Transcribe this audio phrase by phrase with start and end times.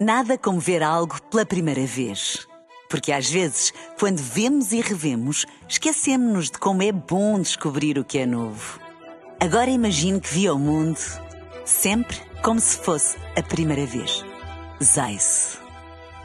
[0.00, 2.46] Nada como ver algo pela primeira vez.
[2.88, 8.18] Porque às vezes, quando vemos e revemos, esquecemos-nos de como é bom descobrir o que
[8.18, 8.80] é novo.
[9.38, 10.98] Agora imagine que viu o mundo
[11.64, 14.24] sempre como se fosse a primeira vez.
[14.82, 15.58] Zais.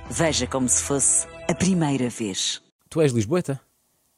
[0.09, 2.61] Veja como se fosse a primeira vez.
[2.89, 3.59] Tu és Lisboeta?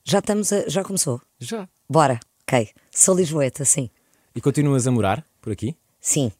[0.03, 1.21] Já estamos a- já começou?
[1.39, 1.67] Já.
[1.89, 2.19] Bora.
[2.43, 2.69] Ok.
[2.91, 3.89] Sou Lisboeta, sim.
[4.33, 5.75] E continuas a morar por aqui?
[5.99, 6.31] Sim.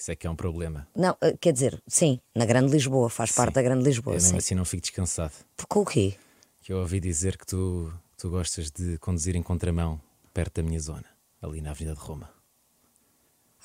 [0.00, 0.88] Isso é que é um problema.
[0.96, 4.30] Não, eh, quer dizer, sim, na Grande Lisboa, faz parte da Grande Eu Lisboa, mesmo
[4.30, 4.36] sim.
[4.38, 5.32] assim não fico descansado.
[5.54, 6.14] Porque o quê?
[6.62, 10.00] Que eu ouvi dizer que tu, tu gostas de conduzir em contramão
[10.32, 11.04] perto da minha zona,
[11.42, 12.30] ali na Avenida de Roma.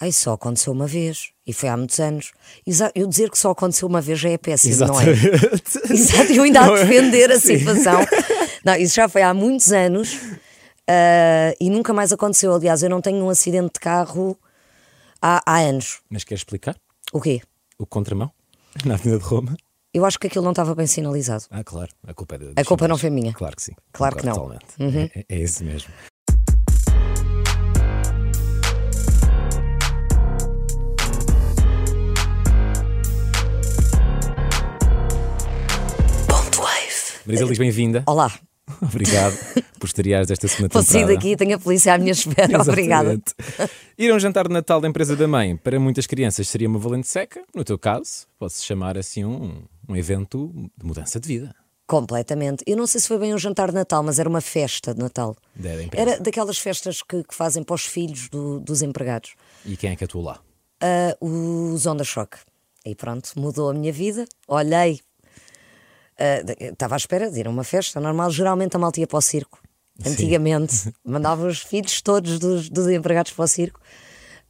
[0.02, 1.31] Ai, só aconteceu uma vez.
[1.48, 2.34] E foi há muitos anos.
[2.93, 5.05] Eu dizer que só aconteceu uma vez já é péssimo, não é?
[5.90, 6.84] Exato, eu ainda a Não é?
[6.84, 7.59] defender a Sim.
[7.59, 7.99] situação.
[8.65, 10.20] Não, isso já foi há muitos anos
[10.85, 12.54] ah, e nunca mais aconteceu.
[12.54, 14.38] Aliás, eu não tenho um acidente de carro
[15.22, 16.00] há, há anos.
[16.10, 16.76] Mas queres explicar?
[17.14, 17.42] O quê?
[17.78, 18.32] O contramão?
[18.86, 19.55] Na Avenida de Roma?
[19.94, 21.46] Eu acho que aquilo não estava bem sinalizado.
[21.50, 21.91] Ah, claro.
[22.05, 23.34] A culpa é da- A culpa não foi minha.
[23.34, 23.72] Claro que sim.
[23.94, 24.35] Claro que não.
[24.80, 25.10] Uhum.
[25.16, 25.90] É, é isso mesmo.
[37.26, 38.04] Marisa Liz, bem-vinda.
[38.05, 38.32] Olá,
[38.82, 39.38] Obrigado
[39.80, 41.16] por estreares esta segunda vou sair temporada.
[41.16, 42.60] daqui e tenho a polícia à minha espera.
[42.62, 43.20] Obrigada.
[43.98, 46.80] Ir a um jantar de Natal da empresa da mãe para muitas crianças seria uma
[46.80, 47.44] valente seca.
[47.54, 51.55] No teu caso, pode-se chamar assim um, um evento de mudança de vida.
[51.88, 52.63] Completamente.
[52.66, 55.00] Eu não sei se foi bem um jantar de Natal, mas era uma festa de
[55.00, 55.35] Natal.
[55.55, 55.70] Da.
[55.94, 59.35] Era daquelas festas que, que fazem para os filhos do- dos empregados.
[59.63, 60.40] E quem é que atuou lá?
[60.82, 62.38] Ah, os Onda Choque.
[62.84, 64.25] E pronto, mudou a minha vida.
[64.47, 65.00] Olhei.
[66.18, 68.30] Ah, de- Estava à espera de ir a uma festa normal.
[68.31, 69.62] Geralmente a malta ia para o circo.
[70.06, 73.80] Antigamente mandava os filhos todos dos, dos empregados para o circo.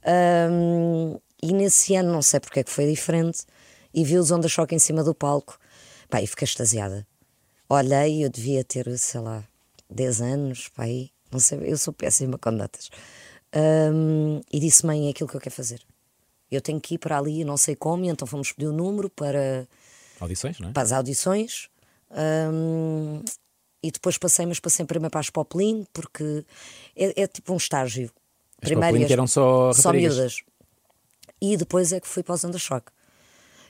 [0.04, 3.44] Ahm, e nesse ano, não sei porque é que foi diferente,
[3.94, 5.58] e vi os Onda Choque em cima do palco.
[6.10, 7.06] Pá, e fiquei extasiada.
[7.70, 9.44] Olhei, eu devia ter, sei lá,
[9.90, 12.90] 10 anos, pá, aí, não sei, eu sou péssima com datas.
[13.54, 15.82] Ahm, e disse, mãe, é aquilo que eu quero fazer.
[16.52, 19.68] Eu tenho que ir para ali, não sei como, então fomos pedir o número para,
[20.20, 20.72] Audições, não é?
[20.72, 21.70] para as audições.
[22.12, 23.24] Ahm,
[23.84, 26.44] e depois passei, mas passei primeiro para as Poplin, porque
[26.96, 28.10] é, é tipo um estágio.
[28.62, 30.38] As que eram só só miúdas.
[31.42, 32.92] E depois é que fui para os Onda Choque.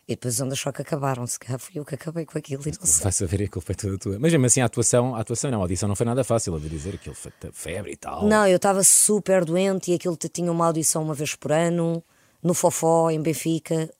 [0.07, 2.71] E depois os Onda Choque acabaram, se calhar fui eu que acabei com aquilo e
[2.71, 3.03] não sei.
[3.03, 4.19] Vai saber aquilo foi toda tua.
[4.19, 6.59] Mas mesmo assim, a atuação, a atuação não, a audição não foi nada fácil, a
[6.59, 8.25] dizer aquilo foi febre e tal.
[8.25, 12.03] Não, eu estava super doente e aquilo tinha uma audição uma vez por ano,
[12.41, 13.91] no Fofó, em Benfica,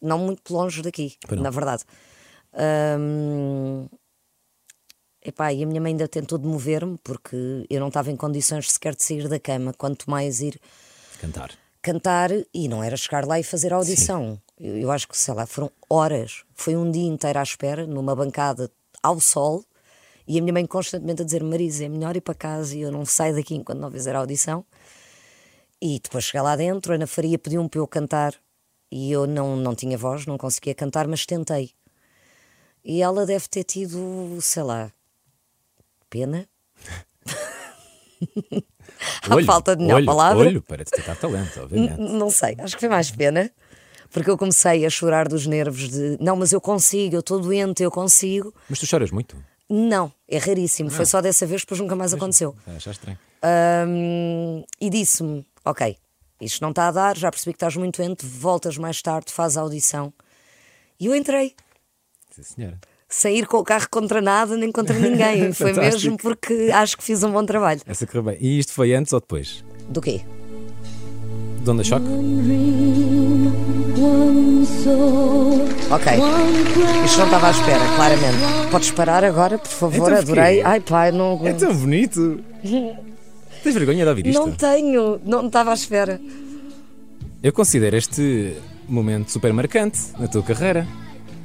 [0.00, 1.84] não muito longe daqui, na verdade.
[2.54, 3.86] Ahm,
[5.24, 8.94] epá, e a minha mãe ainda tentou demover-me porque eu não estava em condições sequer
[8.94, 10.60] de sair da cama, quanto mais ir
[11.20, 11.52] Cantar.
[11.80, 14.40] cantar e não era chegar lá e fazer a audição.
[14.58, 16.44] Eu, eu acho que, sei lá, foram horas.
[16.54, 18.70] Foi um dia inteiro à espera, numa bancada
[19.02, 19.64] ao sol,
[20.26, 22.92] e a minha mãe constantemente a dizer: Marisa, é melhor ir para casa e eu
[22.92, 24.64] não saio daqui enquanto não fizer a audição.
[25.80, 28.34] E depois cheguei lá dentro, a Ana Faria pediu-me para eu cantar
[28.92, 31.70] e eu não, não tinha voz, não conseguia cantar, mas tentei.
[32.84, 34.92] E ela deve ter tido, sei lá,
[36.10, 36.46] pena.
[39.30, 40.38] à falta de melhor olho, palavra.
[40.38, 41.98] Olho para detectar talento, obviamente.
[42.00, 43.50] N- Não sei, acho que foi mais pena.
[44.10, 47.82] Porque eu comecei a chorar dos nervos de não, mas eu consigo, eu estou doente,
[47.82, 48.52] eu consigo.
[48.68, 49.42] Mas tu choras muito?
[49.70, 50.90] Não, é raríssimo.
[50.90, 52.54] Foi só dessa vez, depois nunca mais aconteceu.
[52.66, 53.18] Ah, já estranho.
[53.42, 55.96] Ahm, e disse-me: Ok,
[56.42, 59.56] isto não está a dar, já percebi que estás muito doente, voltas mais tarde, faz
[59.56, 60.12] a audição.
[60.98, 61.54] E eu entrei,
[62.30, 62.78] Sim, senhora.
[63.08, 65.52] sem ir com o carro contra nada nem contra ninguém.
[65.54, 67.80] Foi mesmo porque acho que fiz um bom trabalho.
[67.86, 68.38] Essa correu bem.
[68.40, 69.64] E isto foi antes ou depois?
[69.88, 70.20] Do quê?
[71.62, 72.06] De Onda Choque?
[75.90, 76.12] Ok.
[77.04, 78.70] Isto não estava à espera, claramente.
[78.70, 80.10] Podes parar agora, por favor?
[80.10, 80.62] Então, Adorei.
[80.62, 82.40] Ai, pai, não É tão bonito.
[83.62, 84.38] Tens vergonha de ouvir isto?
[84.40, 86.20] Não tenho, não estava à espera.
[87.42, 88.56] Eu considero este
[88.88, 90.86] momento super marcante na tua carreira.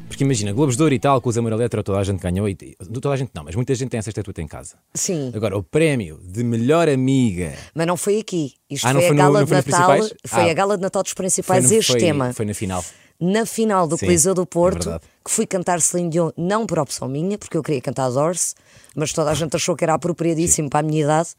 [0.08, 2.48] Porque imagina, Globos de Ouro e tal, com os Amor Eletro, toda a gente ganhou.
[2.48, 4.76] E, toda a gente não, mas muita gente tem essa estatueta em casa.
[4.94, 7.54] Sim, Agora, o prémio de melhor amiga.
[7.76, 8.54] mas não foi aqui.
[8.70, 9.98] Isto Ah, não foi, a no- gala de Natal.
[10.26, 10.52] Foi Ah.
[10.52, 12.32] a gala de Natal dos principais, no- este foi- tema.
[12.34, 12.84] foi na final.
[13.20, 15.04] Na final do Sim, Coliseu do é Porto, verdade.
[15.26, 18.56] que fui cantar Celine Dion, não por opção minha, porque eu queria cantar Doors,
[18.96, 21.30] mas toda a gente achou que era apropriadíssimo para a minha idade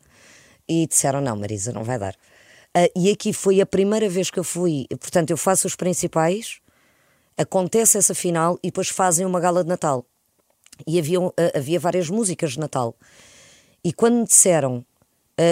[0.69, 2.15] e disseram: não, Marisa, não vai dar.
[2.75, 6.61] Ah, e aqui foi a primeira vez que eu fui, portanto, eu faço os principais,
[7.37, 10.05] acontece essa final e depois fazem uma gala de Natal.
[10.87, 11.19] E havia,
[11.55, 12.95] havia várias músicas de Natal.
[13.83, 14.85] E quando me disseram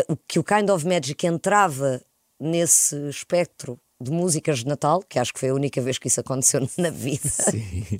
[0.08, 2.00] o- que o Kind of Magic entrava
[2.38, 6.20] nesse espectro de músicas de Natal, que acho que foi a única vez que isso
[6.20, 7.28] aconteceu na vida.
[7.28, 7.98] Sim.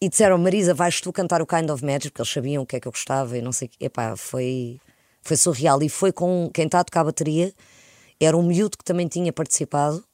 [0.00, 2.76] E disseram, Marisa, vais tu cantar o Kind of Magic, porque eles sabiam o que
[2.76, 3.76] é que eu gostava e não sei o quê.
[3.86, 4.78] Epá, foi,
[5.22, 5.82] foi surreal.
[5.82, 7.52] E foi com quem está a tocar a bateria,
[8.20, 10.04] era um miúdo que também tinha participado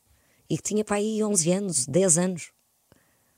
[0.48, 2.50] e que tinha para aí 11 anos, 10 anos.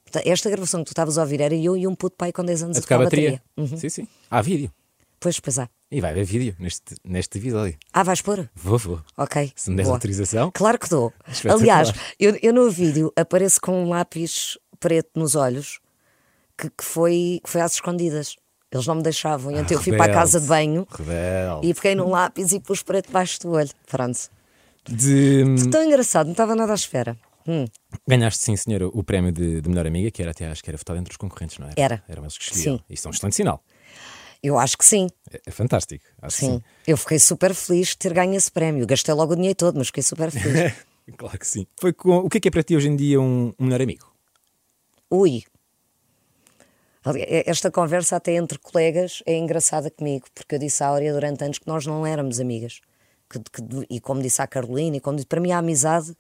[0.05, 2.45] Portanto, esta gravação que tu estavas a ouvir era eu e um puto pai com
[2.45, 3.43] 10 anos A a, tocar tocar a bateria.
[3.57, 3.77] Uhum.
[3.77, 4.09] Sim, sim.
[4.31, 4.73] Há vídeo.
[5.19, 5.69] Pois, pois há.
[5.91, 7.79] E vai haver vídeo neste, neste episódio.
[7.93, 8.49] Ah, vais pôr?
[8.55, 9.01] Vou, vou.
[9.17, 9.53] Ok.
[9.55, 9.97] Se me des boa.
[9.97, 10.51] autorização.
[10.53, 11.13] Claro que dou.
[11.49, 15.81] Aliás, eu, eu no vídeo apareço com um lápis preto nos olhos
[16.57, 18.37] que, que foi, que foi às escondidas.
[18.77, 19.51] Eles não me deixavam.
[19.53, 20.21] E então eu fui para a rebelde.
[20.33, 21.67] casa de banho Rebelde.
[21.69, 23.71] e peguei num lápis e pus preto debaixo do olho.
[23.87, 24.19] Pronto.
[24.89, 25.45] De...
[25.71, 27.17] Tão engraçado, não estava nada à espera.
[27.49, 27.65] Hum,
[28.09, 30.77] Ganhaste, sim, senhor, o prémio de, de melhor amiga, que era até acho que era
[30.77, 31.75] votado entre os concorrentes, não era?
[31.77, 32.03] Era.
[32.09, 32.77] Eram eles que escolhiam.
[32.79, 32.85] Sim.
[32.91, 33.63] Isso é um excelente sinal.
[34.43, 35.07] eu acho que sim.
[35.33, 36.05] É, é fantástico.
[36.21, 36.63] Acho que Sim.
[36.87, 38.85] Eu fiquei super feliz de ter ganho esse prémio.
[38.87, 40.73] Gastei logo o dinheiro todo, mas fiquei super feliz.
[41.17, 41.67] claro que sim.
[41.81, 42.17] Foi com...
[42.19, 44.07] O que é que é para ti hoje em dia um, um melhor amigo?
[45.11, 45.43] Ui.
[47.47, 51.59] Esta conversa até entre colegas é engraçada comigo, porque eu disse à Áurea durante anos
[51.59, 52.81] que nós não éramos amigas.
[53.29, 56.15] Que- que- e como disse à Carolina, e como disse, para mim a amizade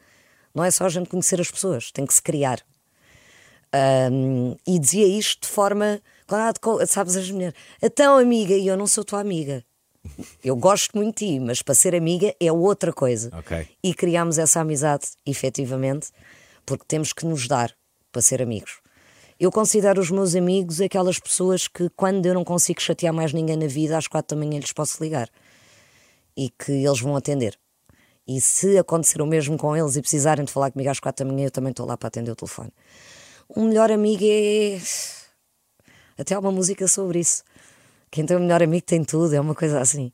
[0.54, 2.60] não é só a gente conhecer as pessoas, tem que se criar.
[3.72, 6.00] Ahm, e dizia isto de forma,
[6.60, 9.64] co- sabes, as mulheres, então amiga, e eu não sou tua amiga.
[10.42, 13.30] Eu gosto muito de ti, mas para ser amiga é outra coisa.
[13.36, 13.66] Ok.
[13.82, 16.08] E criámos essa amizade, efetivamente,
[16.64, 17.72] porque temos que nos dar
[18.12, 18.78] para ser amigos.
[19.38, 23.56] Eu considero os meus amigos aquelas pessoas que, quando eu não consigo chatear mais ninguém
[23.56, 25.28] na vida, às quatro da manhã lhes posso ligar
[26.36, 27.58] e que eles vão atender.
[28.26, 31.30] E se acontecer o mesmo com eles e precisarem de falar comigo às quatro da
[31.32, 32.72] manhã, eu também estou lá para atender o telefone.
[33.54, 34.80] Um melhor amigo é.
[36.18, 37.44] Até há uma música sobre isso.
[38.10, 40.10] Quem tem um melhor amigo tem tudo, é uma coisa assim.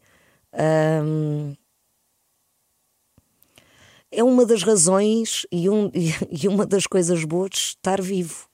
[4.11, 5.91] É uma das razões e, um-
[6.31, 8.52] e uma das coisas boas de estar vivo.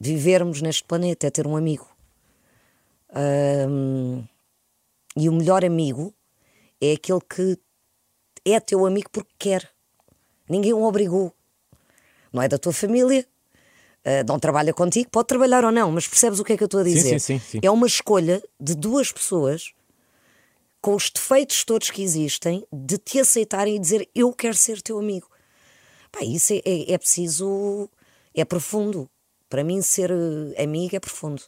[0.00, 1.88] Vivermos neste planeta é ter um amigo.
[3.12, 4.24] Ahm,
[5.16, 6.14] e o melhor amigo
[6.80, 7.58] é aquele que
[8.44, 9.70] é teu amigo porque quer.
[10.48, 11.34] Ninguém o obrigou.
[12.32, 13.26] Não é da tua família,
[14.04, 16.66] ah, não trabalha contigo, pode trabalhar ou não, mas percebes o que é que eu
[16.66, 17.18] estou a dizer?
[17.18, 17.60] sim, sim, sim.
[17.62, 19.72] É uma escolha de duas pessoas
[20.80, 24.98] com os defeitos todos que existem de te aceitarem e dizer eu quero ser teu
[24.98, 25.28] amigo.
[26.10, 27.88] Pá, isso é, é, é preciso,
[28.34, 29.08] é profundo.
[29.50, 31.42] Para mim, ser eh, amigo é profundo.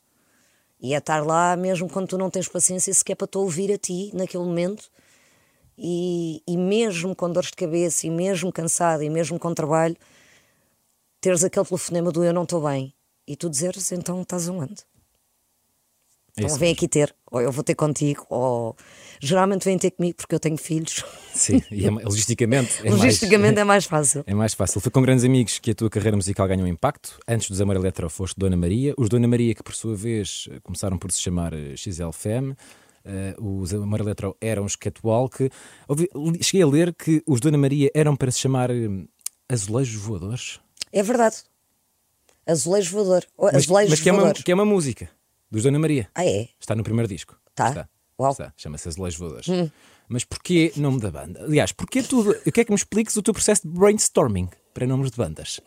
[0.80, 3.78] E é estar lá mesmo quando tu não tens paciência sequer para te ouvir a
[3.78, 4.90] ti naquele momento.
[5.78, 9.96] E, e mesmo com dores de cabeça, e mesmo cansado, e mesmo com trabalho,
[11.20, 12.92] teres aquele telefonema do eu não estou bem.
[13.26, 14.84] E tu dizeres, então estás aonde?
[16.34, 18.74] Então isso vem aqui ter, ou eu vou ter contigo, ou
[19.20, 21.04] geralmente vêm ter comigo porque eu tenho filhos.
[21.34, 24.24] Sim, e é, logisticamente é mais- Logisticamente é mais fácil.
[24.26, 24.80] É mais fácil.
[24.80, 27.18] Foi com grandes amigos que a tua carreira musical ganhou impacto.
[27.28, 28.94] Antes dos Amor Eletro foste Dona Maria.
[28.96, 32.54] Os Dona Maria, que por sua vez eh, começaram por se chamar eh, XLFM.
[33.04, 35.50] Eh, os Amor Eletro eram os Catwalk.
[35.86, 36.08] Ouvi-
[36.40, 38.70] cheguei a ler que os Dona Maria eram para se chamar
[39.50, 40.60] Azulejos Voadores.
[40.90, 41.36] É verdade.
[42.46, 43.24] Azulejo voador.
[43.38, 45.08] Mas, Azulejos mas que, é uma, que é uma música
[45.52, 46.10] dos Dona Maria.
[46.14, 46.48] Ah, é?
[46.58, 47.38] Está no primeiro disco.
[47.54, 47.68] Tá.
[47.68, 47.88] Está.
[48.18, 48.30] Uau.
[48.30, 48.32] Hum.
[48.32, 48.54] Está.
[48.56, 49.46] Chama-se Azulejos Voadores.
[50.08, 51.44] Mas porquê nome da banda?
[51.44, 52.32] Aliás, porquê tu.
[52.32, 55.60] Eu quero que me expliques o teu processo de brainstorming para nomes de bandas.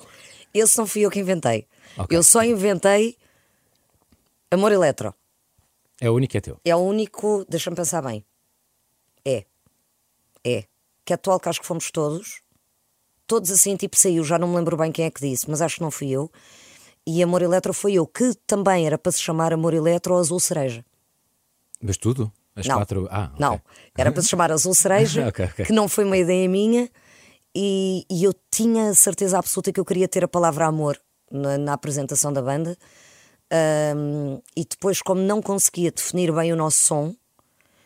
[0.53, 1.67] Esse não fui eu que inventei.
[1.97, 2.17] Ok.
[2.17, 3.15] Eu só inventei
[4.49, 5.13] Amor Eletro.
[6.01, 6.59] É o único que é teu.
[6.65, 7.45] É o único.
[7.47, 8.25] Deixa-me pensar bem.
[9.23, 9.45] É.
[10.43, 10.63] É.
[11.05, 12.41] Que atual que acho que fomos todos.
[13.27, 14.23] Todos assim, tipo, saiu.
[14.23, 16.31] Já não me lembro bem quem é que disse, mas acho que não fui eu.
[17.07, 20.39] E Amor Eletro foi eu, que também era para se chamar Amor Eletro ou Azul
[20.39, 20.83] Cereja.
[21.81, 22.31] Mas tudo?
[22.55, 22.75] As Não.
[22.77, 23.07] quatro.
[23.11, 23.39] Ah, ok.
[23.39, 23.61] Não,
[23.97, 25.65] era para se chamar Azul Cereja, Ok, ok.
[25.65, 26.89] que não foi uma ideia minha,
[27.53, 30.99] e, e eu tinha certeza absoluta que eu queria ter a palavra amor
[31.31, 32.77] na, na apresentação da banda.
[33.51, 37.15] Ahm, e depois, como não conseguia definir bem o nosso som,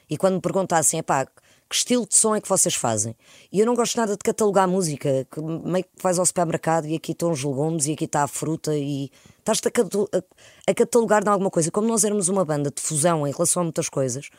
[0.09, 1.27] e quando me perguntassem, epá,
[1.69, 3.15] que estilo de som é que vocês fazem?
[3.51, 6.95] E eu não gosto nada de catalogar música, que meio que vais ao supermercado e
[6.95, 11.51] aqui estão os legumes e aqui está a fruta e estás-te a, catalogar de alguma
[11.51, 11.69] coisa.
[11.69, 14.29] Como nós éramos uma banda de fusão em relação a muitas coisas,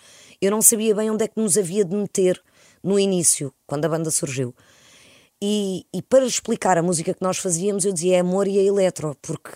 [0.40, 2.42] eu não sabia bem onde é que nos havia de meter
[2.82, 4.52] no início, quando a banda surgiu.
[5.40, 8.64] E, e para explicar a música que nós fazíamos, eu dizia é amor e é
[8.64, 9.52] eletro, porque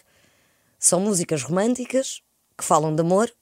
[0.79, 2.23] são músicas românticas
[2.57, 3.33] que falam de amor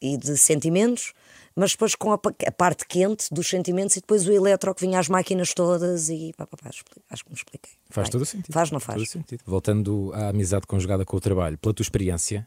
[0.00, 1.12] e de sentimentos,
[1.56, 4.98] mas depois com a, a parte quente dos sentimentos e depois o eletro que vinha
[5.00, 7.72] às máquinas todas e pá, pá, pá, acho que me expliquei.
[7.90, 8.52] Faz todo o sentido.
[8.52, 9.10] Faz, não faz?
[9.10, 9.24] Todo.
[9.46, 12.46] Voltando à amizade conjugada com o trabalho, pela tua experiência,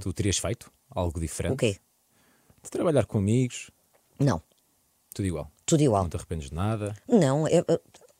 [0.00, 1.52] tu terias feito algo diferente?
[1.52, 1.54] Hum.
[1.54, 1.76] O quê?
[2.62, 3.70] De trabalhar com amigos,
[4.18, 4.42] Não,
[5.14, 5.50] tudo igual.
[5.64, 6.02] tudo igual.
[6.02, 6.94] Não te arrependes de nada.
[7.08, 7.64] Não, é-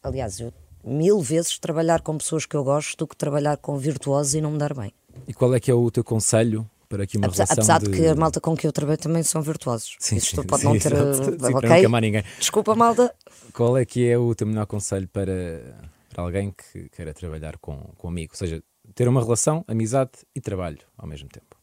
[0.02, 0.52] aliás, eu,
[0.84, 4.50] mil vezes trabalhar com pessoas que eu gosto do que trabalhar com virtuosos e não
[4.52, 4.92] me dar bem.
[5.28, 7.96] E qual é que é o teu conselho para que uma apesar, relação apesar de...
[7.96, 9.96] que a malta com que eu trabalho também são virtuosos.
[9.98, 10.90] Sim, Isto sim, pode sim, não ter.
[11.16, 11.88] Sim, para ok?
[11.88, 12.22] não ninguém.
[12.38, 13.14] Desculpa, malta.
[13.54, 15.74] Qual é que é o teu melhor conselho para,
[16.10, 18.32] para alguém que queira trabalhar com, com amigo?
[18.34, 18.62] Ou seja,
[18.94, 21.56] ter uma relação, amizade e trabalho ao mesmo tempo.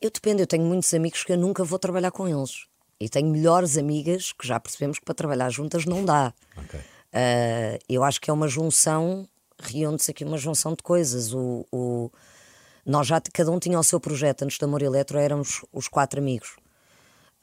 [0.00, 2.66] Eu dependo, eu tenho muitos amigos que eu nunca vou trabalhar com eles.
[3.00, 6.32] E tenho melhores amigas que já percebemos que para trabalhar juntas não dá.
[6.56, 6.78] Ok.
[6.78, 9.26] Uh, eu acho que é uma junção,
[9.60, 11.34] reúne-se aqui uma junção de coisas.
[11.34, 12.12] O, o-
[12.84, 14.42] nós já, cada um tinha o seu projeto.
[14.42, 16.56] Antes do Amor Eletro éramos os quatro amigos.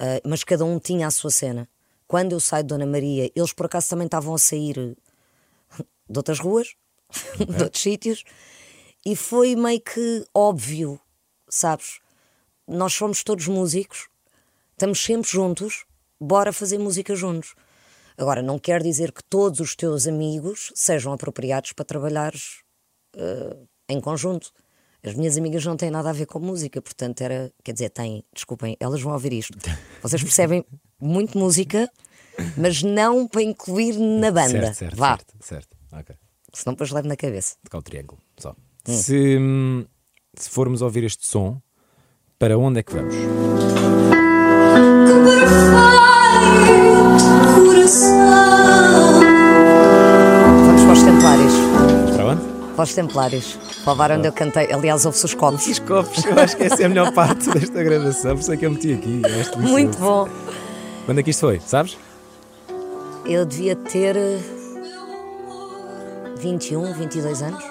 [0.01, 1.67] Uh, mas cada um tinha a sua cena.
[2.07, 4.95] Quando eu saio de Dona Maria, eles por acaso também estavam a sair
[6.09, 6.75] de outras ruas,
[7.37, 8.23] de outros sítios,
[9.05, 10.99] e foi meio que óbvio,
[11.47, 11.99] sabes?
[12.67, 14.07] Nós somos todos músicos,
[14.71, 15.85] estamos sempre juntos,
[16.19, 17.53] bora fazer música juntos.
[18.17, 22.63] Agora, não quer dizer que todos os teus amigos sejam apropriados para trabalhares
[23.15, 24.51] eh, em conjunto.
[25.03, 27.51] As minhas amigas não têm nada a ver com música, portanto, era.
[27.63, 29.57] Quer dizer, têm, desculpem, elas vão ouvir isto.
[30.03, 30.65] Vocês percebem
[30.99, 31.89] muito música,
[32.57, 34.73] mas não para incluir na banda.
[34.73, 35.77] Certo, certo, Vá, certo, certo.
[35.93, 36.15] Ok.
[36.53, 37.55] senão depois levo na cabeça.
[37.69, 38.55] De o triângulo, só.
[38.87, 38.93] Hum.
[38.97, 39.37] Se,
[40.35, 41.61] se formos ouvir este som,
[42.37, 43.15] para onde é que vamos?
[50.65, 51.53] Vamos para os Templários.
[52.15, 52.41] Para onde?
[52.75, 53.68] Para os Templários.
[53.85, 54.71] Bar onde eu cantei.
[54.71, 55.65] Aliás, ouve-se os copos.
[55.65, 58.57] Os copos, eu acho que essa é a melhor parte desta gravação, por isso é
[58.57, 59.19] que eu meti aqui.
[59.21, 59.59] delicioso.
[59.59, 60.29] Muito bom.
[61.05, 61.97] Quando é que isto foi, sabes?
[63.25, 64.39] Eu devia ter eh,
[66.39, 67.63] 21, 22 anos.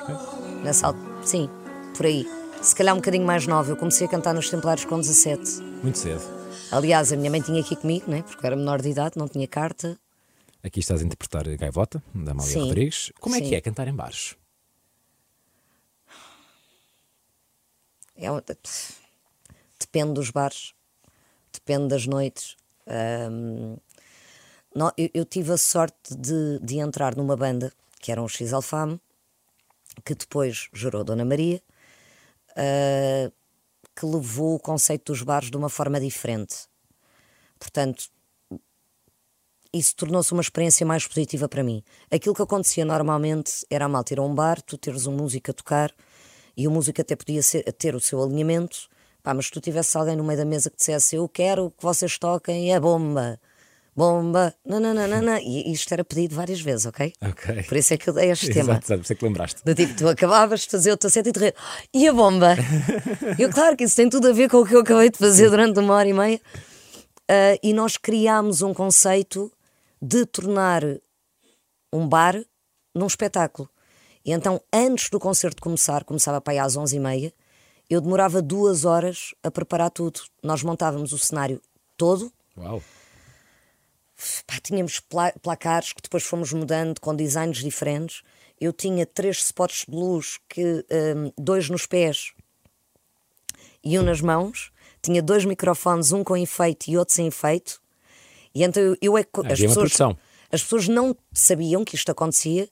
[0.63, 1.09] Nessa altura.
[1.23, 1.49] Sim,
[1.97, 2.27] por aí.
[2.61, 3.71] Se calhar um bocadinho mais nova.
[3.71, 5.63] Eu comecei a cantar nos Templários com 17.
[5.83, 6.23] Muito cedo.
[6.73, 8.23] Aliás, a minha mãe tinha aqui comigo, né?
[8.23, 9.97] porque eu era menor de idade, não tinha carta.
[10.63, 12.59] Aqui estás a interpretar Gaivota, da Amália.
[12.59, 13.13] Rodrigues.
[13.21, 13.49] Como é Sim.
[13.49, 14.35] que é cantar em bares?
[18.19, 18.41] É um-
[19.79, 20.75] Depende dos bares,
[21.53, 22.57] depende das noites.
[22.87, 23.77] Ahm,
[24.75, 28.53] nó- eu, eu tive a sorte de, de entrar numa banda que era um X
[28.53, 29.01] Alfame,
[30.05, 31.63] que depois gerou Dona Maria,
[32.57, 33.31] ah,
[33.95, 36.67] que levou o conceito dos bares de uma forma diferente.
[37.59, 38.09] Portanto,
[39.73, 41.85] isso tornou-se uma experiência mais positiva para mim.
[42.11, 45.95] Aquilo que acontecia normalmente era ir a um bar, tu teres um músico a tocar
[46.59, 48.77] e o músico até podia ser- ter o seu alinhamento,
[49.23, 51.83] pá, mas se tu tivesse alguém no meio da mesa que dissesse eu quero que
[51.83, 53.41] vocês toquem a bomba,
[53.95, 57.13] bomba, nananana, e isto era pedido várias vezes, ok?
[57.23, 57.63] Ok.
[57.63, 58.73] Por isso é que eu dei este tema.
[58.73, 59.65] Exato, por isso é que lembraste.
[59.65, 61.55] Do tipo, tu acabavas de fazer o teu set e de
[61.95, 62.57] e a bomba?
[63.39, 65.49] eu, claro que isso tem tudo a ver com o que eu acabei de fazer
[65.51, 66.41] durante uma hora e meia.
[67.29, 69.53] Ah, e nós criámos um conceito
[70.01, 70.83] de tornar
[71.93, 72.41] um bar
[72.95, 73.69] num espetáculo.
[74.29, 77.33] E então, antes do concerto começar, começava para aí às 11h30,
[77.89, 80.21] eu demorava duas horas a preparar tudo.
[80.43, 81.63] Nós montávamos o cenário
[81.97, 82.83] todo, Uau.
[84.47, 88.21] Pá, tínhamos pla- placares que depois fomos mudando com designs diferentes.
[88.61, 90.85] Eu tinha três spots de luz, que,
[91.17, 92.35] hum, dois nos pés
[93.83, 94.71] e um nas mãos.
[95.01, 97.81] Tinha dois microfones, um com efeito e outro sem efeito.
[98.55, 99.41] E então eu, eu é que.
[99.69, 99.93] Pessoas,
[100.53, 102.69] as pessoas não sabiam que isto acontecia,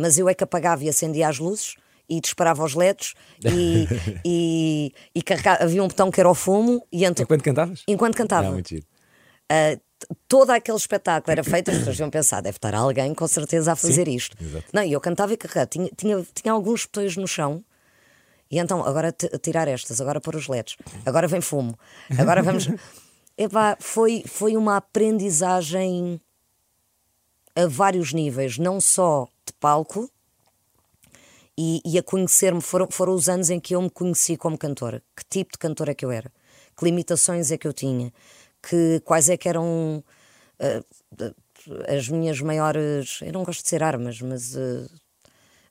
[0.00, 1.74] mas eu é que apagava e acendia as luzes
[2.08, 3.14] e disparava os LEDs
[3.44, 3.86] e,
[4.24, 7.82] e, e carregava- havia um botão que era o fumo e então, Enquanto cantavas?
[7.86, 8.50] enquanto cantava.
[8.50, 8.84] Não, giro.
[9.52, 9.80] Uh,
[10.26, 13.76] todo aquele espetáculo era feito, as pessoas iam pensar, deve estar alguém com certeza a
[13.76, 14.36] fazer Sim, isto.
[14.40, 14.64] exato.
[14.72, 17.62] Não, e eu cantava e carregava, tinha, tinha, tinha alguns botões no chão.
[18.50, 20.76] E então, agora tirar estas, agora pôr os LEDs,
[21.06, 21.78] agora vem fumo,
[22.18, 22.68] agora vamos.
[23.38, 26.20] Epá, foi, foi uma aprendizagem
[27.56, 30.10] a vários níveis, não só de palco
[31.56, 32.60] e, e a conhecer-me.
[32.60, 35.02] Foram, foram os anos em que eu me conheci como cantora.
[35.16, 36.30] Que tipo de cantora é que eu era?
[36.76, 38.12] Que limitações é que eu tinha?
[38.62, 40.02] Que, quais é que eram
[40.60, 40.82] ah,
[41.88, 43.20] as minhas maiores.
[43.22, 44.56] Eu não gosto de ser armas, mas.
[44.56, 44.86] ah,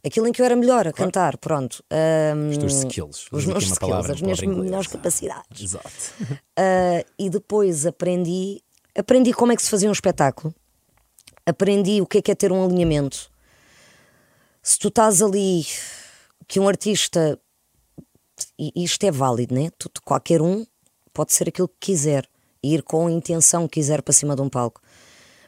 [0.06, 1.84] aquilo em que eu era melhor a cantar, pronto.
[1.90, 3.28] Ahm, Os teus skills.
[3.32, 5.62] Os meus skills, palavra, as minhas melhores capacidades.
[5.62, 6.14] Exato.
[6.22, 8.62] Uh, e depois aprendi
[8.98, 10.54] aprendi como é que se fazia um espetáculo
[11.46, 13.29] aprendi o que é que é ter um alinhamento
[14.70, 15.66] se tu estás ali
[16.48, 17.40] que um artista
[18.58, 19.72] e isto é válido, né?
[19.80, 20.64] Tu, tu- qualquer um
[21.12, 22.30] pode ser aquilo que quiser
[22.62, 24.80] ir com a intenção que quiser para cima de um palco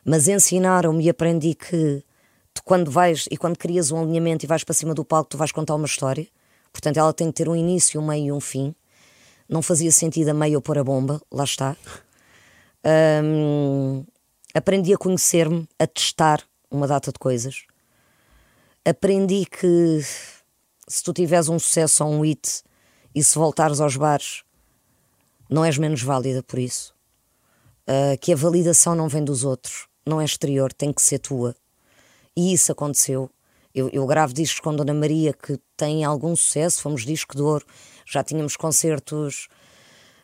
[0.03, 2.03] mas ensinaram-me e aprendi que
[2.51, 5.37] tu quando vais e quando crias um alinhamento e vais para cima do palco tu
[5.37, 6.27] vais contar uma história
[6.73, 8.73] portanto ela tem que ter um início, um meio e um fim
[9.47, 11.75] não fazia sentido a meio pôr a bomba, lá está.
[13.23, 14.03] Hum,
[14.53, 17.65] aprendi a conhecer-me, a testar uma data de coisas.
[18.85, 20.01] Aprendi que
[20.87, 22.63] se tu tiveres um sucesso ou um hit
[23.13, 24.43] e se voltares aos bares,
[25.49, 26.93] não és menos válida por isso.
[27.87, 31.55] Uh, que a validação não vem dos outros, não é exterior, tem que ser tua.
[32.35, 33.29] E isso aconteceu.
[33.73, 37.65] Eu, eu gravo discos com Dona Maria que tem algum sucesso, fomos disco de ouro,
[38.05, 39.47] já tínhamos concertos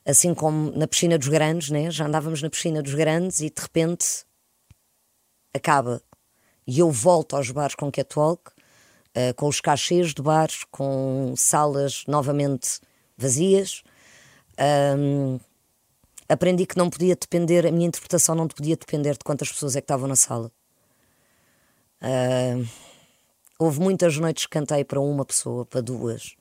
[0.06, 1.92] assim como na piscina dos grandes, né?
[1.92, 4.26] já andávamos na piscina dos grandes e de repente
[5.54, 6.02] acaba.
[6.68, 12.04] E eu volto aos bares com Catwalk, uh, com os cachês de bares, com salas
[12.08, 12.82] novamente
[13.18, 13.84] vazias.
[14.98, 15.40] Um,
[16.28, 19.82] aprendi que não podia depender, a minha interpretação não podia depender de quantas pessoas é
[19.82, 20.52] que estavam na sala.
[22.02, 22.68] Uh,
[23.58, 26.36] houve muitas noites que cantei para uma pessoa, para duas,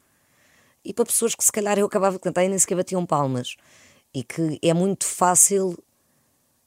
[0.84, 3.56] e para pessoas que se calhar eu acabava de cantar e nem sequer batiam palmas.
[4.14, 5.76] E que é muito fácil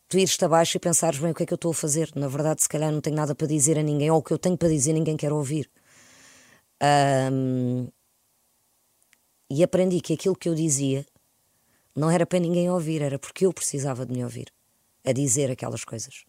[0.10, 2.12] tu ires-te abaixo e pensares bem o que é que eu estou a fazer.
[2.16, 4.40] Na verdade, se calhar não tenho nada para dizer a ninguém, ou o que eu
[4.40, 5.70] tenho para dizer ninguém quer ouvir.
[7.32, 7.88] Um,
[9.50, 11.06] e aprendi que aquilo que eu dizia
[11.96, 14.52] não era para ninguém ouvir, era porque eu precisava de me ouvir
[15.06, 16.26] a dizer aquelas coisas.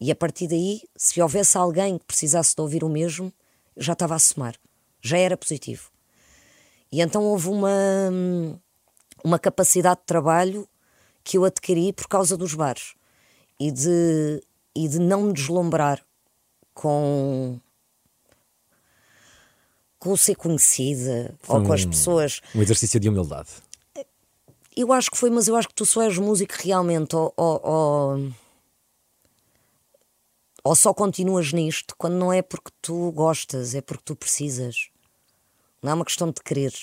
[0.00, 3.32] E a partir daí, se houvesse alguém que precisasse de ouvir o mesmo,
[3.76, 4.56] já estava a somar,
[5.00, 5.88] já era positivo.
[6.90, 7.70] E então houve uma,
[9.22, 10.68] uma capacidade de trabalho
[11.22, 12.94] que eu adquiri por causa dos bares
[13.58, 14.42] e de,
[14.74, 16.04] e de não me deslumbrar
[16.72, 17.58] com
[19.98, 22.42] com o ser conhecida foi ou com as pessoas.
[22.54, 23.48] Um exercício de humildade.
[24.76, 27.60] Eu acho que foi, mas eu acho que tu só és músico realmente, ou, ou,
[27.64, 28.32] ou,
[30.62, 34.90] ou só continuas nisto quando não é porque tu gostas, é porque tu precisas.
[35.82, 36.74] Não é uma questão de querer.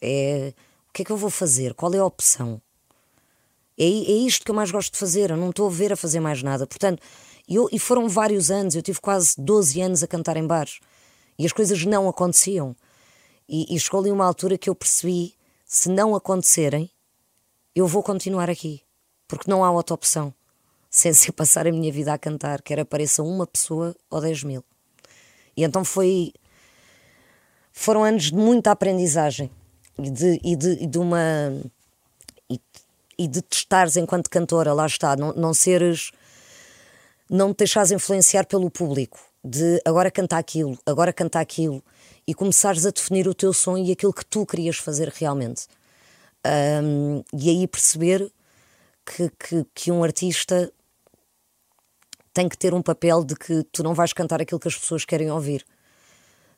[0.00, 0.52] É
[0.88, 1.74] o que é que eu vou fazer?
[1.74, 2.60] Qual é a opção?
[3.82, 5.30] É, é isto que eu mais gosto de fazer.
[5.30, 6.66] Eu não estou a ver a fazer mais nada.
[6.68, 7.02] Portanto,
[7.48, 8.76] eu, e foram vários anos.
[8.76, 10.78] Eu tive quase 12 anos a cantar em bares
[11.36, 12.76] e as coisas não aconteciam.
[13.48, 15.34] E, e chegou ali uma altura que eu percebi:
[15.66, 16.88] se não acontecerem,
[17.74, 18.82] eu vou continuar aqui,
[19.26, 20.32] porque não há outra opção.
[20.88, 24.64] Sem se passar a minha vida a cantar, quer apareça uma pessoa ou 10 mil.
[25.56, 26.32] E então foi.
[27.72, 29.50] Foram anos de muita aprendizagem
[29.98, 31.18] e de, e de, e de uma.
[33.22, 36.10] E, de testares enquanto cantora, lá está, não, não seres.
[37.30, 41.82] Não te deixares influenciar pelo público, de agora cantar aquilo, agora cantar aquilo,
[42.26, 45.66] e começares a definir o teu sonho e aquilo que tu querias fazer realmente.
[46.44, 48.32] Um, e aí perceber
[49.06, 50.72] que, que, que um artista
[52.34, 55.04] tem que ter um papel de que tu não vais cantar aquilo que as pessoas
[55.04, 55.64] querem ouvir.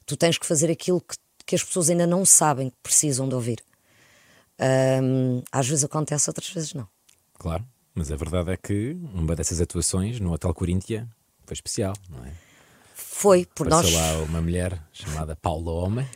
[0.06, 3.34] Tu tens que fazer aquilo que, que as pessoas ainda não sabem que precisam de
[3.34, 3.62] ouvir.
[4.60, 6.86] Um, às vezes acontece, outras vezes não.
[7.38, 7.64] Claro,
[7.94, 11.08] mas a verdade é que uma dessas atuações no Hotel Coríntia
[11.44, 12.32] foi especial, não é?
[12.94, 13.94] Foi, por Passou nós.
[13.94, 16.06] lá uma mulher chamada Paula Homem.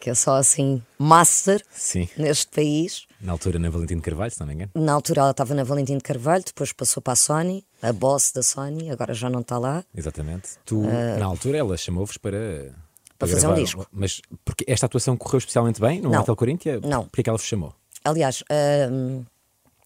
[0.00, 2.08] Que é só assim, master Sim.
[2.16, 3.06] neste país.
[3.20, 4.70] Na altura na Valentim de Carvalho, se não me engano.
[4.74, 8.30] Na altura ela estava na Valentim de Carvalho, depois passou para a Sony, a boss
[8.32, 9.84] da Sony, agora já não está lá.
[9.92, 10.50] Exatamente.
[10.64, 10.80] Tu,
[11.18, 12.72] na altura, ela chamou-vos para.
[13.18, 13.86] Para fazer um disco.
[13.90, 16.20] Mas porque esta atuação correu especialmente bem no Não.
[16.20, 16.80] Hotel Coríntia?
[16.80, 17.04] Não.
[17.06, 17.74] Porque é que ela vos chamou?
[18.04, 18.44] Aliás,
[18.90, 19.24] hum,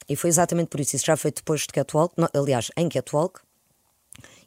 [0.09, 0.97] e foi exatamente por isso.
[0.97, 3.41] Isso já foi depois de Catwalk, aliás, em Catwalk,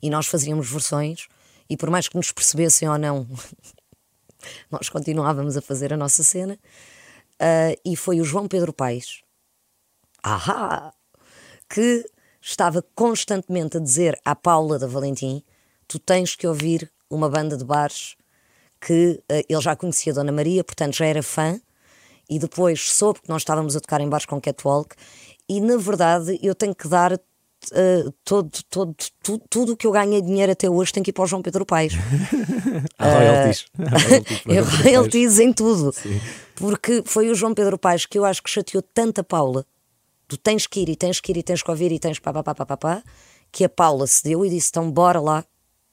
[0.01, 1.27] e nós fazíamos versões,
[1.69, 3.27] e por mais que nos percebessem ou não,
[4.69, 6.59] nós continuávamos a fazer a nossa cena.
[7.39, 9.21] Ah, e foi o João Pedro Paes,
[10.23, 10.93] ahá,
[11.69, 12.05] que
[12.41, 15.43] estava constantemente a dizer à Paula da Valentim:
[15.87, 18.15] tu tens que ouvir uma banda de bares
[18.85, 21.59] que eh, ele já conhecia a Dona Maria, portanto já era fã,
[22.29, 24.95] e depois soube que nós estávamos a tocar em bares com Catwalk,
[25.49, 29.91] e na verdade eu tenho que dar eh, todo, todo, tu- tudo o que eu
[29.91, 31.93] ganhei dinheiro até hoje tem que ir para o João Pedro Paes.
[32.99, 33.65] A royalties.
[33.79, 34.81] A royalties Paes.
[34.83, 35.93] royalties em tudo.
[36.55, 39.65] Porque foi o João Pedro Paes que eu acho que chateou tanto a Paula.
[40.27, 42.31] Tu tens que ir e tens que ir e tens que ouvir e tens pá
[42.33, 43.03] pá pá pá pá, pá
[43.51, 45.43] que a Paula se deu e disse: então bora lá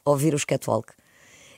[0.05, 0.93] ouvir os Catwalk.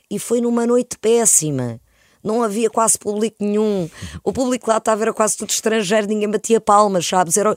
[0.09, 1.79] E foi numa noite péssima.
[2.23, 3.89] Não havia quase público nenhum.
[4.23, 7.37] O público lá estava era quase tudo estrangeiro, ninguém batia palmas, sabes?
[7.37, 7.55] Era...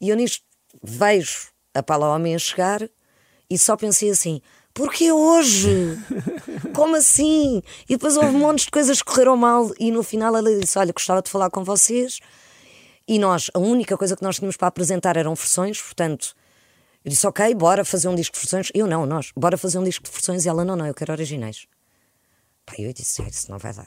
[0.00, 0.42] E eu nisto
[0.82, 2.86] vejo a Paula Homem a chegar
[3.48, 4.40] e só pensei assim:
[4.74, 5.98] porquê hoje?
[6.74, 7.62] Como assim?
[7.88, 10.92] E depois houve montes de coisas que correram mal e no final ela disse: Olha,
[10.92, 12.18] gostava de falar com vocês.
[13.06, 16.34] E nós, a única coisa que nós tínhamos para apresentar eram versões, portanto,
[17.04, 18.70] eu disse: Ok, bora fazer um disco de versões.
[18.74, 20.44] Eu não, nós, bora fazer um disco de versões.
[20.44, 21.66] E ela: Não, não, eu quero originais.
[22.66, 23.86] Pá, eu disse: "Ah, Isso não vai dar.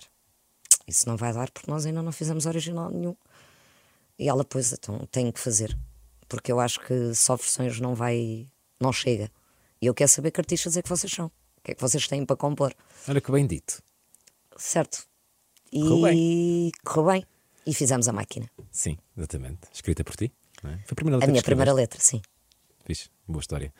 [0.87, 3.15] Isso não vai dar porque nós ainda não fizemos original nenhum.
[4.19, 5.77] E ela, pois, então tenho que fazer.
[6.27, 8.47] Porque eu acho que só versões não vai.
[8.79, 9.31] não chega.
[9.81, 11.27] E eu quero saber que artistas é que vocês são.
[11.27, 12.73] O que é que vocês têm para compor?
[13.07, 13.81] Olha que bem dito.
[14.57, 15.05] certo.
[15.71, 17.25] E Correu correu bem.
[17.65, 18.49] E fizemos a máquina.
[18.71, 19.61] Sim, exatamente.
[19.73, 20.31] Escrita por ti.
[20.63, 20.67] é?
[20.67, 22.21] Foi a primeira A letra minha que primeira letra, sim.
[22.85, 23.73] Fixe, boa história.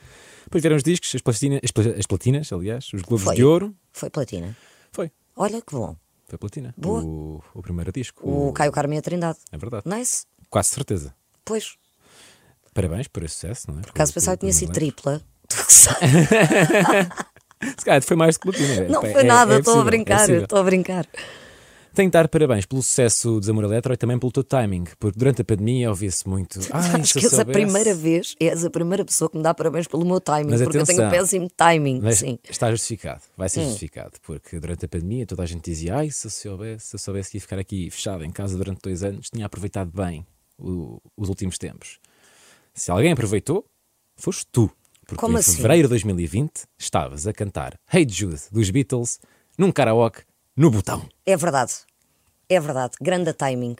[0.44, 3.36] Depois vieram os discos, as platinas, as, pla- as platinas aliás, os Globos Foi.
[3.36, 3.76] de Ouro.
[3.94, 4.58] Foi platina.
[4.96, 5.96] Foi, Olha que bom.
[6.28, 6.74] foi platina.
[6.78, 7.04] Boa.
[7.04, 8.28] O, o primeiro disco.
[8.30, 9.38] O Caio Carmen e a Trindade.
[9.52, 9.84] É verdade.
[9.86, 10.26] Nice.
[10.50, 11.14] Quase certeza.
[11.44, 11.76] Pois.
[12.74, 13.82] Parabéns por esse sucesso, não é?
[13.82, 15.22] Por acaso pensava que tinha sido tripla.
[15.48, 16.00] Tu que sabes.
[17.80, 18.88] Se calhar foi mais de platina.
[18.90, 20.44] Não É- foi é- nada, é estou a é brincar, possível.
[20.44, 21.08] estou a brincar.
[21.96, 25.18] Tenho de dar parabéns pelo sucesso do Desamor Eletro e também pelo teu timing, porque
[25.18, 26.60] durante a pandemia ouvi-se muito.
[26.72, 29.88] Acho que és a soubesse." primeira vez, és a primeira pessoa que me dá parabéns
[29.88, 31.20] pelo meu timing, Mas porque eu tenho atenção.
[31.22, 32.02] péssimo timing.
[32.02, 32.34] Mas Sim.
[32.34, 32.40] Hum.
[32.50, 36.28] está justificado, vai ser justificado, porque durante a pandemia toda a gente dizia: Ai, se
[36.28, 39.30] eu soubesse, se eu soubesse que ia ficar aqui fechado em casa durante dois anos,
[39.30, 40.26] tinha aproveitado bem
[40.60, 42.00] o- os últimos tempos.
[42.74, 43.66] Se alguém aproveitou,
[44.18, 44.70] foste tu.
[45.08, 45.56] Porque Como em assim?
[45.56, 49.20] fevereiro de 2020 estavas a cantar Hey Jude dos Beatles
[49.58, 50.24] num karaoke
[50.56, 51.06] no botão.
[51.26, 51.74] É verdade.
[52.50, 52.94] É verdade.
[53.02, 53.76] Grande timing.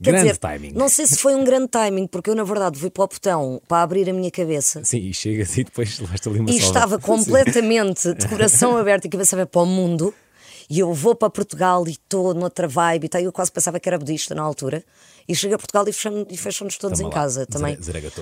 [0.00, 0.72] Quer Grande dizer, timing.
[0.72, 3.60] não sei se foi um grande timing, porque eu, na verdade, fui para o botão
[3.66, 6.66] para abrir a minha cabeça Sim, e chegas e depois levaste ali uma e salva.
[6.66, 7.02] estava Sim.
[7.02, 10.14] completamente de coração aberto e cabeça aberta para o mundo.
[10.70, 13.20] E eu vou para Portugal e estou noutra vibe e tal.
[13.22, 14.84] Eu quase pensava que era budista na altura.
[15.26, 17.76] E chego a Portugal e fecham- e fecham-nos todos Toma em lá, casa também.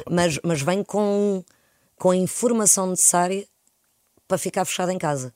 [0.08, 1.44] Mas, mas vem com,
[1.98, 3.46] com a informação necessária
[4.28, 5.34] para ficar fechado em casa.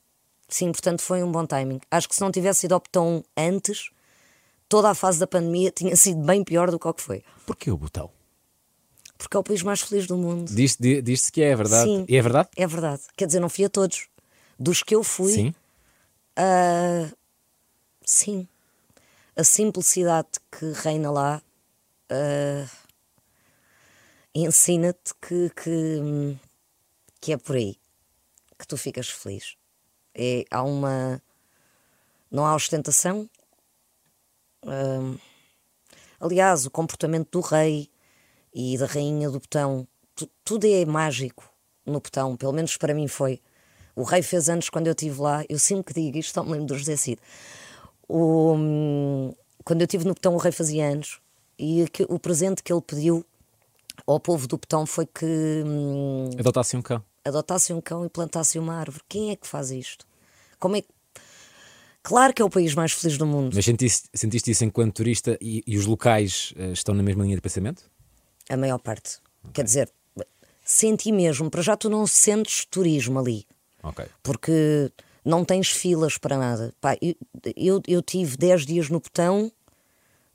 [0.50, 1.80] Sim, portanto foi um bom timing.
[1.90, 3.90] Acho que se não tivesse ido ao botão antes,
[4.68, 7.22] toda a fase da pandemia tinha sido bem pior do que o que foi.
[7.46, 8.10] Porquê o botão?
[9.16, 10.52] Porque é o país mais feliz do mundo.
[10.52, 11.84] Diz- di- Diz-se que é verdade.
[11.88, 12.04] Sim.
[12.08, 12.48] E é verdade?
[12.56, 13.02] É verdade.
[13.16, 14.08] Quer dizer, não fui a todos.
[14.58, 15.54] Dos que eu fui, Sim.
[16.36, 17.08] ah,
[18.04, 18.48] sim.
[19.36, 21.42] A simplicidade que reina lá
[22.10, 22.66] ah,
[24.34, 26.36] ensina-te que, que,
[27.20, 27.76] que é por aí
[28.58, 29.56] que tu ficas feliz.
[30.14, 31.22] É, há uma.
[32.30, 33.28] Não há ostentação.
[36.20, 37.88] Aliás, o comportamento do rei
[38.54, 41.48] e da rainha do botão, tu- tudo é mágico
[41.86, 43.40] no botão, pelo menos para mim foi.
[43.96, 46.52] O rei fez anos quando eu estive lá, eu sempre que digo isto, só me
[46.52, 47.20] lembro do José Cid.
[48.08, 51.20] O, hum, quando eu estive no botão, o rei fazia anos
[51.58, 53.24] e o presente que ele pediu
[54.06, 57.02] ao povo do botão foi que hum, Adotasse um cão.
[57.24, 59.02] Adotasse um cão e plantasse uma árvore.
[59.08, 60.06] Quem é que faz isto?
[60.58, 60.88] Como é que.
[62.02, 63.54] Claro que é o país mais feliz do mundo.
[63.54, 67.36] Mas sentiste, sentiste isso enquanto turista e, e os locais eh, estão na mesma linha
[67.36, 67.90] de pensamento?
[68.48, 69.18] A maior parte.
[69.52, 69.92] Quer dizer,
[70.64, 71.50] senti mesmo.
[71.50, 73.46] Para já tu não sentes turismo ali.
[73.82, 74.06] Ok.
[74.22, 74.90] Porque
[75.24, 76.74] não tens filas para nada.
[76.80, 77.14] Pá, eu,
[77.56, 79.52] eu, eu tive 10 dias no botão,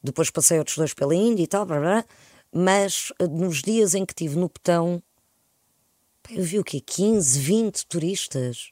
[0.03, 2.05] depois passei outros dois pela Índia e tal, blá, blá,
[2.51, 5.01] mas eh, nos dias em que estive no botão,
[6.29, 6.79] eu vi o quê?
[6.79, 8.71] 15, 20 turistas.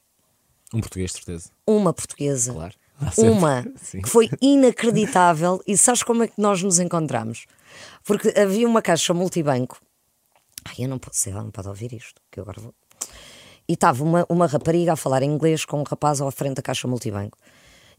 [0.72, 1.50] Um português, certeza.
[1.66, 2.52] Uma portuguesa.
[2.52, 2.74] Claro.
[3.18, 4.02] Uma Sim.
[4.02, 5.60] que foi inacreditável.
[5.66, 7.46] E sabes como é que nós nos encontramos?
[8.04, 9.80] Porque havia uma caixa multibanco.
[10.64, 12.74] Ai, eu não posso ela não pode ouvir isto, que eu agora vou.
[13.68, 16.86] E estava uma, uma rapariga a falar inglês com um rapaz à frente da caixa
[16.86, 17.36] multibanco.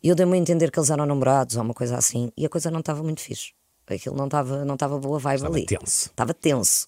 [0.01, 2.31] E eu dei-me a entender que eles eram namorados ou uma coisa assim.
[2.37, 3.53] E a coisa não estava muito fixe.
[3.87, 5.65] Aquilo não estava não estava boa vibe Estava ali.
[5.65, 6.05] tenso.
[6.09, 6.87] Estava tenso.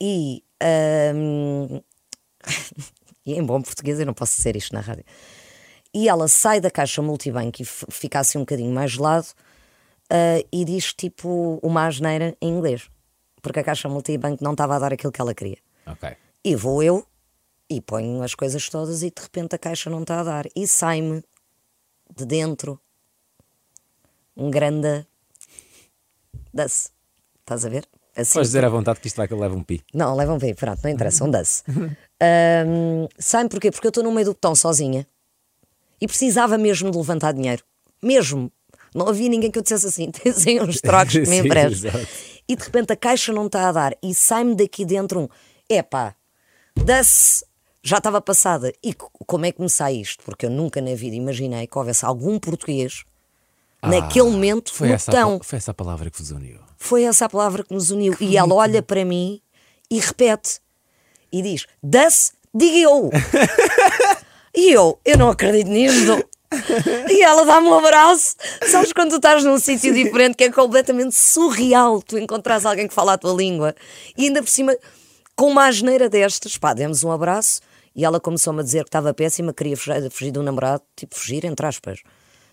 [0.00, 0.42] E,
[1.14, 1.80] hum,
[3.24, 5.04] e em bom português eu não posso dizer isto na rádio.
[5.92, 9.26] E ela sai da caixa multibanco e fica assim um bocadinho mais gelado
[10.10, 12.90] ah, e diz tipo uma asneira em inglês.
[13.42, 15.58] Porque a caixa multibanco não estava a dar aquilo que ela queria.
[15.86, 16.16] Ok.
[16.44, 17.06] E vou eu
[17.68, 20.46] e ponho as coisas todas e de repente a caixa não está a dar.
[20.54, 21.22] E sai-me
[22.14, 22.80] de dentro
[24.36, 25.06] um grande
[26.52, 26.90] doce.
[27.40, 27.88] Estás a ver?
[28.16, 29.82] Assim, Podes dizer à vontade que isto vai que leva um pi.
[29.94, 31.62] não, levam bem, pronto, não interessa, um doce.
[31.68, 33.70] um, Sabe porquê?
[33.70, 35.06] Porque eu estou no meio do botão sozinha
[36.00, 37.62] e precisava mesmo de levantar dinheiro.
[38.02, 38.50] Mesmo.
[38.94, 41.84] Não havia ninguém que eu dissesse assim: tens aí uns trocos que me emprestes.
[42.48, 45.28] E de repente a caixa não está a dar e sai-me daqui dentro um:
[45.68, 46.14] epá,
[46.76, 47.44] dá-se.
[47.82, 48.72] Já estava passada.
[48.82, 50.22] E co- como é que me sai isto?
[50.24, 53.04] Porque eu nunca na vida imaginei que houvesse algum português
[53.82, 55.40] naquele momento Ah, Foi no essa, botão.
[55.42, 56.58] foi essa a palavra que vos uniu.
[56.82, 58.16] Foi essa a palavra que nos uniu.
[58.18, 59.40] E ela olha para mim
[59.88, 60.58] e repete.
[61.30, 63.10] E diz: Das, diga eu.
[64.56, 66.24] e eu, eu não acredito nisto.
[67.08, 68.34] E ela dá-me um abraço.
[68.66, 72.94] Sabes quando tu estás num sítio diferente que é completamente surreal tu encontras alguém que
[72.94, 73.72] fala a tua língua
[74.16, 74.76] e ainda por cima
[75.36, 77.60] com uma asneira destas, pá, demos um abraço
[77.94, 81.44] e ela começou-me a dizer que estava péssima, queria fugir, fugir do namorado, tipo fugir,
[81.44, 82.00] entre aspas.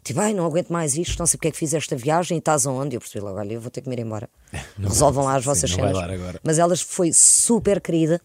[0.07, 2.39] Tipo, ai, não aguento mais isto, não sei porque é que fiz esta viagem e
[2.39, 2.95] estás aonde?
[2.95, 4.29] Eu percebi logo, olha, eu vou ter que me ir embora.
[4.79, 6.39] Resolvam lá as sim, vossas não vai cenas.
[6.41, 8.21] Mas ela foi super querida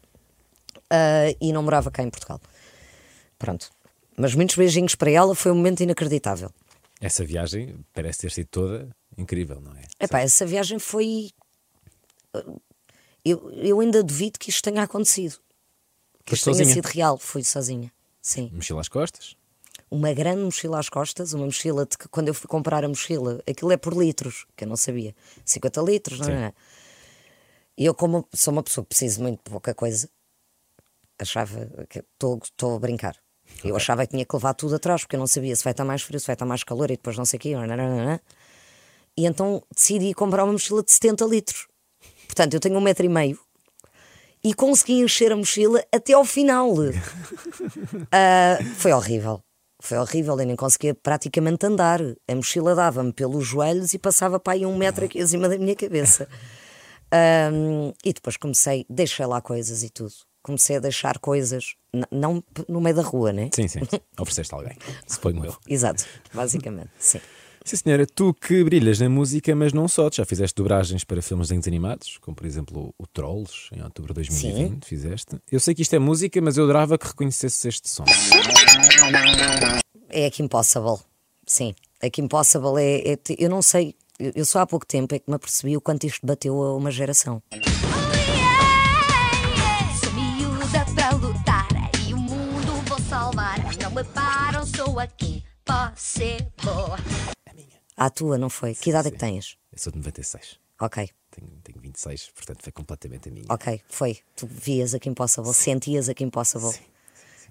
[0.89, 2.41] ah, e não morava cá em Portugal.
[3.37, 3.69] Pronto.
[4.17, 6.53] Mas muitos beijinhos para ela, foi um momento inacreditável.
[7.01, 9.83] Essa viagem parece ter sido toda incrível, não é?
[9.99, 11.31] Epá, essa viagem foi.
[13.25, 15.35] Eu, eu ainda duvido que isto tenha acontecido.
[16.25, 16.75] Que isto tenha sozinha?
[16.75, 17.19] sido real.
[17.19, 17.93] Fui sozinha.
[18.21, 18.51] Sim.
[18.53, 19.37] Mochila às costas?
[19.95, 23.43] Uma grande mochila às costas, uma mochila de que quando eu fui comprar a mochila,
[23.47, 25.15] aquilo é por litros, que eu não sabia.
[25.45, 26.33] 50 litros, não Sim.
[26.33, 26.53] é?
[27.77, 30.09] E eu, como sou uma pessoa que preciso de muito pouca coisa,
[31.19, 32.41] achava que estou
[32.75, 33.19] a brincar.
[33.63, 35.85] Eu achava que tinha que levar tudo atrás, porque eu não sabia se vai estar
[35.85, 37.55] mais frio, se vai estar mais calor e depois não sei o quê.
[37.55, 38.19] nananana.
[39.15, 41.69] E então decidi comprar uma mochila de 70 litros.
[42.25, 43.39] Portanto, eu tenho um metro e meio
[44.43, 46.73] e consegui encher a mochila até ao final.
[48.11, 49.43] Ah, foi horrível.
[49.83, 52.01] Foi horrível, eu nem conseguia praticamente andar.
[52.01, 55.75] A mochila dava-me pelos joelhos e passava para aí um metro aqui acima da minha
[55.75, 56.29] cabeça.
[57.11, 60.13] Ahm, e depois comecei, deixei lá coisas e tudo.
[60.41, 61.75] Comecei a deixar coisas,
[62.13, 63.51] não no meio da rua, né?
[63.53, 63.81] Sim, sim.
[64.19, 65.57] Ofereceste a alguém, suponho eu.
[65.69, 67.21] Exato, basicamente, sim.
[67.65, 71.23] Sim, senhora, tu que brilhas na música, mas não só, tu já fizeste dobragens para
[71.23, 75.37] filmes de desenhos animados, como por exemplo o Trolls, em outubro de 2020, fizeste.
[75.51, 78.05] Eu sei que isto é música, mas eu adorava que reconhecesses este som.
[80.09, 80.99] É a Kim Possible,
[81.47, 81.73] sim.
[82.03, 85.31] A Kim Possible é, é- Eu não sei, eu só há pouco tempo é que
[85.31, 87.41] me apercebi o quanto isto bateu a uma geração.
[90.01, 91.69] Sou miúda pra lutar
[92.09, 93.59] e o mundo vou salvar.
[93.81, 94.63] Não me param,
[94.99, 96.43] aqui, possible.
[97.97, 98.75] À tua, não foi?
[98.75, 99.57] Que idade é que tens?
[99.73, 103.47] Eu sou de 96, Ok, tenho, tenho 26, portanto foi completamente a minha.
[103.51, 104.19] ok, foi.
[104.37, 106.73] Tu vias a Kim Possible, sentias a Kim Possible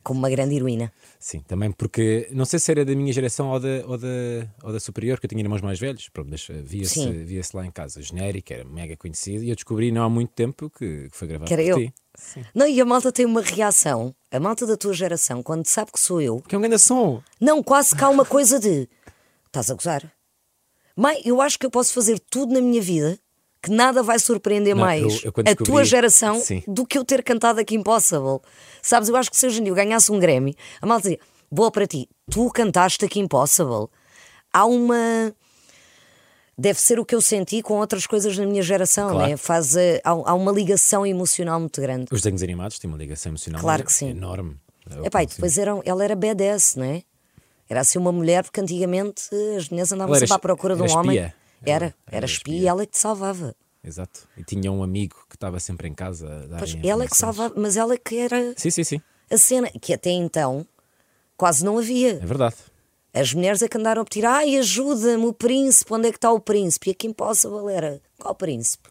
[0.03, 0.91] como uma grande heroína.
[1.19, 4.07] Sim, também porque não sei se era da minha geração ou da, ou da,
[4.63, 7.23] ou da superior, que eu tinha irmãos mais velhos, pronto, mas eh, via-se Sim.
[7.23, 10.69] via lá em casa, genérico, era mega conhecido, e eu descobri não há muito tempo
[10.71, 11.77] que, que foi gravado Que era por eu.
[11.77, 11.93] ti.
[12.53, 15.99] Não, e a malta tem uma reação, a malta da tua geração, quando sabe que
[15.99, 17.21] sou eu, Que é um grande som!
[17.39, 18.89] não, quase cá uma coisa de
[19.45, 20.11] estás a gozar.
[20.95, 23.17] Mãe, eu acho que eu posso fazer tudo na minha vida
[23.61, 26.63] que nada vai surpreender Não, mais eu- eu a descobri- tua geração Sim.
[26.67, 28.39] do que eu ter cantado aqui Impossible.
[28.81, 31.19] Sabes, eu acho que se hoje em dia eu ganhasse um Grammy, a malta dizia:
[31.51, 33.87] boa para ti, tu cantaste aqui Impossible.
[34.51, 35.33] Há uma.
[36.57, 39.29] Deve ser o que eu senti com outras coisas na minha geração, Claro.
[39.31, 39.37] né?
[39.37, 42.05] Faz, eh, há, há uma ligação emocional muito grande.
[42.11, 44.09] Os desenhos animados têm uma ligação emocional Claro que sim.
[44.09, 44.57] enorme.
[45.03, 47.03] É Epá, e depois eram, ela era badass, não é?
[47.71, 50.85] Era assim uma mulher, porque antigamente as mulheres andavam era sempre à procura de um
[50.85, 51.17] era homem.
[51.17, 52.63] Era, Era- era, era espia, espia.
[52.63, 53.55] e ela é que te salvava.
[53.81, 54.27] Exato.
[54.35, 57.53] E tinha um amigo que estava sempre em casa a Pois, ela é que salvava,
[57.55, 59.01] mas ela é que era Sim, sim, sim.
[59.31, 60.67] a cena, que até então
[61.37, 62.15] quase não havia.
[62.21, 62.57] É verdade.
[63.13, 66.29] As mulheres é que andaram a pedir, ai, ajuda-me, o príncipe, onde é que está
[66.29, 66.89] o príncipe?
[66.89, 68.89] E aqui em Poça Valera, qual príncipe?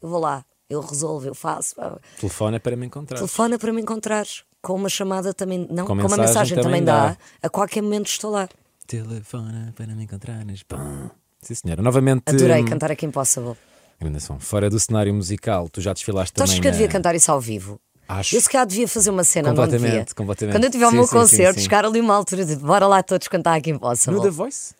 [0.00, 1.74] Eu vou lá, eu resolvo, eu faço.
[2.20, 3.16] Telefona para me encontrar.
[3.16, 4.44] Telefona para me encontrares.
[4.62, 7.08] Com uma chamada também, não, Com com, uma mensagem mensagem também também dá.
[7.10, 7.16] dá.
[7.42, 8.48] A qualquer momento estou lá.
[8.86, 10.62] Telefona para me encontrares.
[10.64, 11.08] Pum.
[11.40, 11.80] Sim, senhora.
[11.82, 12.24] Novamente.
[12.26, 13.56] Adorei hum, cantar aqui em Impossible.
[14.00, 14.38] Grande som.
[14.38, 16.62] Fora do cenário musical, tu já desfilaste Tu achas também.
[16.62, 17.80] que eu devia cantar isso ao vivo?
[18.08, 18.34] Acho.
[18.36, 20.14] Eu se calhar devia fazer uma cena, não Completamente, devia.
[20.16, 20.54] completamente.
[20.56, 21.64] Quando eu tiver o Sim, meu sim, concerto, sim.
[21.64, 24.16] chegar ali uma altura de bora lá todos cantar aqui em Impossible.
[24.16, 24.74] No The Voice?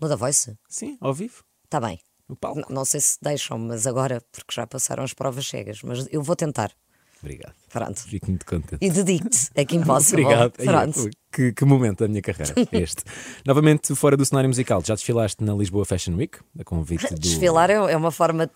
[0.00, 0.56] No The Voice?
[0.68, 1.44] Sim, ao vivo.
[1.64, 2.00] Está bem.
[2.28, 2.58] No palco.
[2.58, 6.22] N- Não sei se deixam, mas agora, porque já passaram as provas cegas, mas eu
[6.22, 6.72] vou tentar.
[7.22, 7.54] Obrigado.
[7.72, 8.00] Pronto.
[8.00, 8.84] Fico muito contente.
[8.84, 10.24] E dedico-te aqui em Impossible.
[10.26, 10.52] Obrigado.
[10.56, 11.10] Pronto.
[11.32, 13.04] que, que momento da minha carreira este.
[13.46, 17.18] Novamente, fora do cenário musical, já desfilaste na Lisboa Fashion Week, a convite do.
[17.20, 18.52] Desfilar é, é uma forma de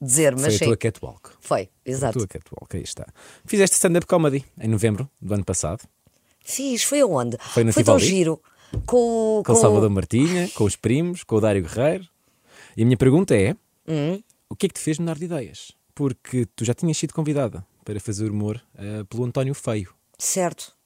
[0.00, 0.64] dizer, mas Foi a sim.
[0.66, 1.30] tua catwalk.
[1.40, 2.18] Foi, A exato.
[2.18, 3.06] tua catwalk, aí está.
[3.44, 5.82] Fizeste stand-up comedy em novembro do ano passado,
[6.42, 7.36] Fiz, foi aonde?
[7.38, 8.04] Foi no tão Tivoli?
[8.06, 8.42] giro.
[8.86, 12.04] Com, com o Salvador Martinha, com os primos, com o Dário Guerreiro.
[12.76, 13.54] E a minha pergunta é:
[13.86, 14.22] Hum?
[14.48, 15.72] o que é que te fez mudar de ideias?
[15.94, 19.94] Porque tu já tinhas sido convidada para fazer humor eh, pelo António Feio.
[20.18, 20.76] Certo.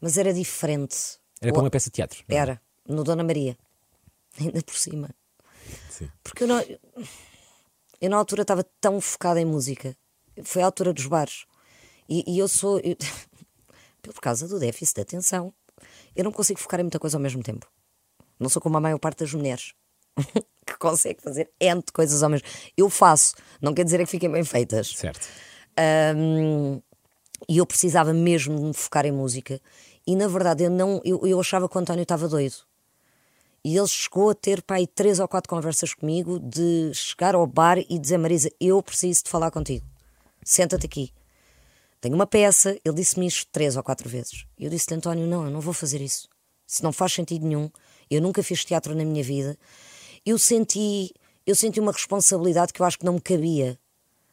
[0.00, 0.96] Mas era diferente.
[1.40, 2.24] Era para uma peça de teatro.
[2.28, 2.34] é?
[2.34, 3.56] Era, no Dona Maria.
[4.38, 5.10] Ainda por cima.
[5.90, 6.10] Sim.
[6.22, 6.60] Porque eu, não,
[8.00, 9.96] eu na altura estava tão focada em música.
[10.44, 11.44] Foi a altura dos bares.
[12.08, 12.78] E, e eu sou.
[12.80, 12.96] eu-
[14.02, 15.52] por causa do déficit de atenção,
[16.16, 17.70] eu não consigo focar em muita coisa ao mesmo tempo.
[18.38, 19.74] Não sou como a maior parte das mulheres.
[20.66, 24.30] que consegue fazer N de coisas ao mesmo Eu faço, não quer dizer que fiquem
[24.30, 24.88] bem feitas.
[24.88, 25.26] Certo.
[25.80, 26.82] Ahm,
[27.48, 29.60] e eu precisava mesmo de me focar em música.
[30.06, 32.56] E na verdade eu não eu, eu achava que o António estava doido.
[33.64, 37.78] E ele chegou a ter pai três ou quatro conversas comigo de chegar ao bar
[37.78, 39.84] e dizer Marisa, eu preciso de falar contigo.
[40.44, 41.12] Senta-te aqui.
[42.00, 44.46] Tenho uma peça, ele disse-me isto três ou quatro vezes.
[44.58, 46.28] Eu disse-lhe, António, não, eu não vou fazer isso.
[46.66, 47.70] Se não faz sentido nenhum,
[48.10, 49.58] eu nunca fiz teatro na minha vida.
[50.24, 51.12] Eu senti,
[51.46, 53.78] eu senti uma responsabilidade que eu acho que não me cabia.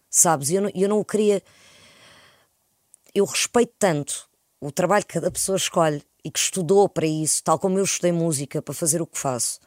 [0.09, 0.49] Sabes?
[0.49, 1.43] Eu não, eu não o queria.
[3.13, 4.27] Eu respeito tanto
[4.59, 8.11] o trabalho que cada pessoa escolhe e que estudou para isso, tal como eu estudei
[8.11, 9.59] música para fazer o que faço.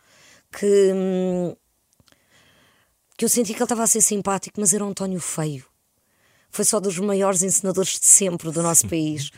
[0.52, 1.54] que, hum,
[3.16, 5.64] que eu senti que ele estava a ser simpático, mas era um António feio.
[6.50, 9.30] Foi só dos maiores ensinadores de sempre do nosso país.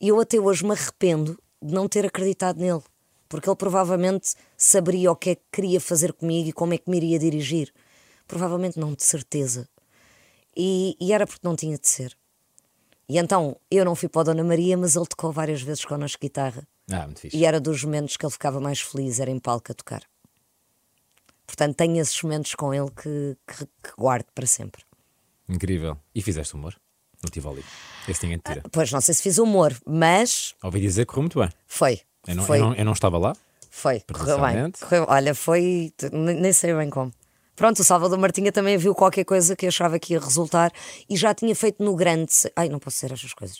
[0.00, 2.82] E eu até hoje me arrependo de não ter acreditado nele,
[3.28, 6.90] porque ele provavelmente saberia o que é que queria fazer comigo e como é que
[6.90, 7.72] me iria dirigir.
[8.26, 9.68] Provavelmente não, de certeza.
[10.60, 12.16] E, e era porque não tinha de ser.
[13.08, 16.20] E então eu não fui para a Dona Maria, mas ele tocou várias vezes connosco
[16.20, 16.66] guitarra.
[16.90, 17.36] Ah, muito fixe.
[17.36, 20.02] E era dos momentos que ele ficava mais feliz, era em palco a tocar.
[21.46, 24.82] Portanto, tenho esses momentos com ele que, que, que guardo para sempre.
[25.48, 25.96] Incrível.
[26.14, 26.74] E fizeste humor?
[27.22, 27.64] No Tivoli.
[28.06, 28.62] Esse tinha de tira.
[28.70, 31.48] Pois não sei se fiz humor, mas Ouvi dizer que correu muito bem.
[31.66, 32.00] foi.
[32.26, 33.34] Eu não, foi, eu não, eu não estava lá.
[33.70, 34.00] foi.
[34.12, 34.70] Correu bem.
[34.72, 35.92] Correu- olha, foi.
[36.12, 37.12] nem sei bem como.
[37.58, 40.72] Pronto, o Salvador Martinha também viu qualquer coisa que achava que ia resultar
[41.10, 42.32] e já tinha feito no grande.
[42.54, 43.58] Ai, não posso dizer estas coisas.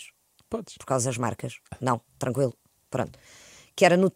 [0.48, 0.78] Podes.
[0.78, 1.56] por causa das marcas.
[1.80, 2.54] Não, tranquilo.
[2.88, 3.18] Pronto.
[3.74, 4.10] Que era no,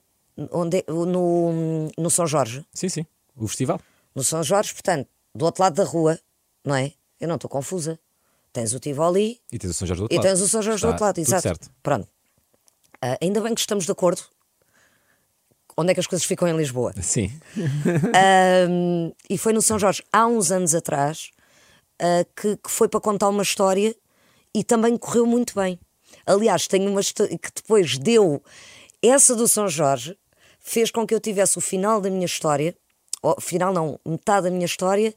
[0.53, 2.65] onde, no, no São Jorge.
[2.73, 3.07] Sim, sim.
[3.37, 3.81] O festival.
[4.15, 6.19] No São Jorge, portanto, do outro lado da rua,
[6.65, 6.93] não é?
[7.21, 7.99] Eu não estou confusa.
[8.53, 10.27] Tens o Tivoli E tens o São Jorge do outro e lado.
[10.29, 11.43] tens o São Jorge Está do outro lado, exato.
[11.43, 11.71] certo.
[11.83, 12.09] Pronto.
[13.01, 14.23] Ah, ainda bem que estamos de acordo.
[15.77, 16.93] Onde é que as coisas ficam em Lisboa?
[17.01, 17.33] Sim.
[18.15, 21.31] Ahm, e foi no São Jorge há uns anos atrás
[21.99, 23.95] ah, que, que foi para contar uma história
[24.55, 25.79] e também correu muito bem.
[26.27, 28.43] Aliás, tenho uma história que depois deu
[29.01, 30.17] essa do São Jorge,
[30.59, 32.75] fez com que eu tivesse o final da minha história,
[33.23, 35.15] ou final não, metade da minha história,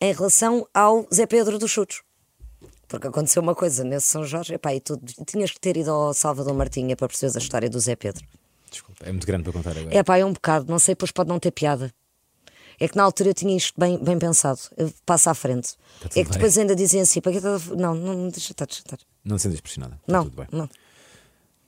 [0.00, 2.02] em relação ao Zé Pedro dos Chutos.
[2.88, 6.14] Porque aconteceu uma coisa nesse São Jorge, epá, e tu tinhas que ter ido ao
[6.14, 8.24] Salvador Martinha para perceberes a história do Zé Pedro.
[8.70, 9.94] Desculpa, é muito grande para contar agora.
[9.96, 11.92] É pá, é um bocado, não sei, pois pode não ter piada.
[12.78, 14.58] É que na altura eu tinha isto bem, bem pensado.
[14.76, 15.74] Eu passo à frente.
[16.00, 16.32] Tá é que bem.
[16.32, 18.98] depois ainda dizem assim: para que estás a- Não, não, deixa estar, deixa estar.
[19.22, 20.00] Não te sentes pressionada.
[20.08, 20.46] Não, tudo bem.
[20.50, 20.68] não.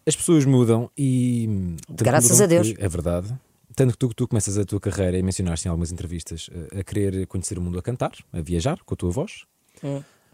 [0.06, 1.76] As pessoas mudam e.
[1.90, 2.74] Graças mudam a Deus.
[2.78, 3.32] é verdade.
[3.76, 6.84] Tanto que tu, tu começas a tua carreira e mencionaste em algumas entrevistas eh, a
[6.84, 9.44] querer conhecer o mundo a cantar, a viajar com a tua voz.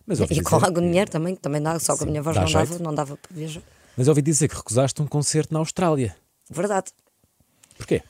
[0.07, 0.27] Mas Hum.
[0.31, 2.69] E com algum dinheiro também, que também dá, só com a minha voz não jeito.
[2.71, 3.63] dava, não dava para viajar.
[3.97, 6.17] Mas ouvi dizer que recusaste um concerto na Austrália.
[6.51, 6.93] Verdade.
[7.77, 8.03] Porquê?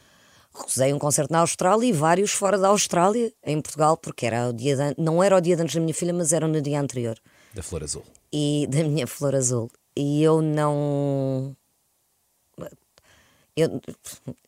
[0.55, 4.53] Recusei um concerto na Austrália e vários fora da Austrália, em Portugal, porque era o
[4.53, 6.81] dia de não era o dia de anos da minha filha, mas era no dia
[6.81, 7.19] anterior.
[7.55, 8.05] Da Flor Azul.
[8.33, 9.71] e da minha flor azul.
[9.97, 11.57] E eu não.
[13.57, 13.81] Eu,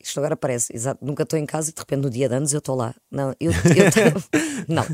[0.00, 2.52] isto agora parece, exato, nunca estou em casa e de repente no dia de anos
[2.52, 2.94] eu estou lá.
[3.10, 4.22] Não, eu, eu
[4.68, 4.84] não.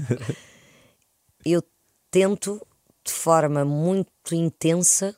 [1.44, 1.62] Eu
[2.10, 2.66] tento
[3.04, 5.14] de forma muito intensa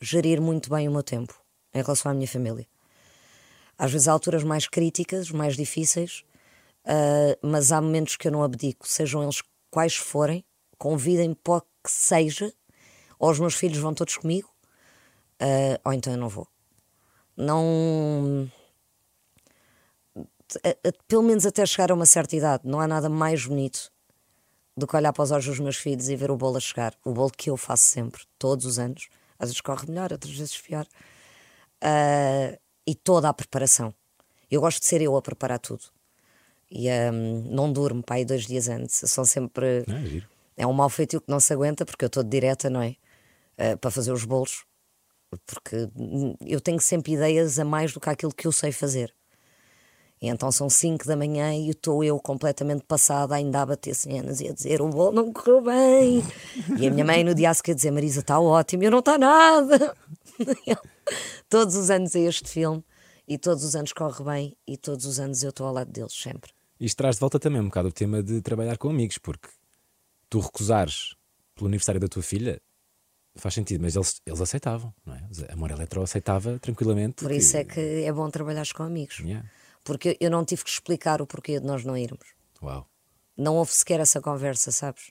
[0.00, 1.34] gerir muito bem o meu tempo
[1.72, 2.66] em relação à minha família.
[3.82, 6.22] Às vezes há alturas mais críticas, mais difíceis,
[6.84, 9.42] ah, mas há momentos que eu não abdico, sejam eles
[9.72, 10.44] quais forem,
[10.78, 12.54] convidem-me para que seja,
[13.18, 14.48] ou os meus filhos vão todos comigo,
[15.40, 16.46] ah, ou então eu não vou.
[17.36, 18.48] Não.
[21.08, 23.90] pelo menos até chegar a uma certa idade, não há nada mais bonito
[24.76, 26.94] do que olhar para os olhos dos meus filhos e ver o bolo a chegar.
[27.04, 29.08] O bolo que eu faço sempre, todos os anos.
[29.40, 30.86] Às vezes corre melhor, outras vezes pior.
[31.80, 33.94] Ah, e toda a preparação.
[34.50, 35.84] Eu gosto de ser eu a preparar tudo.
[36.70, 39.02] E ahm, não durmo, pai, dois dias antes.
[39.10, 39.84] São sempre.
[39.88, 40.26] Ah, giro.
[40.56, 42.96] É um mau feitio que não se aguenta, porque eu estou de direta, não é?
[43.58, 44.64] Ah, para fazer os bolos.
[45.46, 45.88] Porque
[46.46, 49.14] eu tenho sempre ideias a mais do que aquilo que eu sei fazer.
[50.22, 54.40] E então são 5 da manhã e estou eu completamente passada, ainda a bater cenas
[54.40, 56.22] e a dizer o bolo não correu bem.
[56.78, 59.00] E a minha mãe no dia a seguir a dizer Marisa está ótimo, eu não
[59.00, 59.96] está nada.
[61.48, 62.84] todos os anos é este filme
[63.28, 66.12] e todos os anos corre bem e todos os anos eu estou ao lado deles
[66.12, 66.50] sempre.
[66.80, 69.48] Isto traz de volta também um bocado o tema de trabalhar com amigos, porque
[70.28, 71.14] tu recusares
[71.54, 72.60] pelo aniversário da tua filha
[73.36, 75.22] faz sentido, mas eles, eles aceitavam, não é?
[75.48, 77.22] A Amor Eletro aceitava tranquilamente.
[77.22, 79.20] Por isso é que é bom trabalhar com amigos.
[79.20, 79.48] Yeah.
[79.84, 82.26] Porque eu não tive que explicar o porquê de nós não irmos.
[82.62, 82.86] Uau.
[83.36, 85.10] Não houve sequer essa conversa, sabes?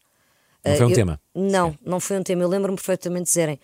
[0.64, 1.22] Não Ah, foi um eu- tema?
[1.34, 2.44] Não, não foi um tema.
[2.44, 3.60] Eu lembro-me perfeitamente de dizerem: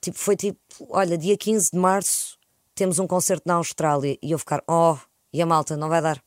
[0.00, 2.38] tipo, foi tipo, olha, dia 15 de março
[2.74, 4.96] temos um concerto na Austrália e eu ficar, oh,
[5.32, 6.22] e a malta, não vai dar.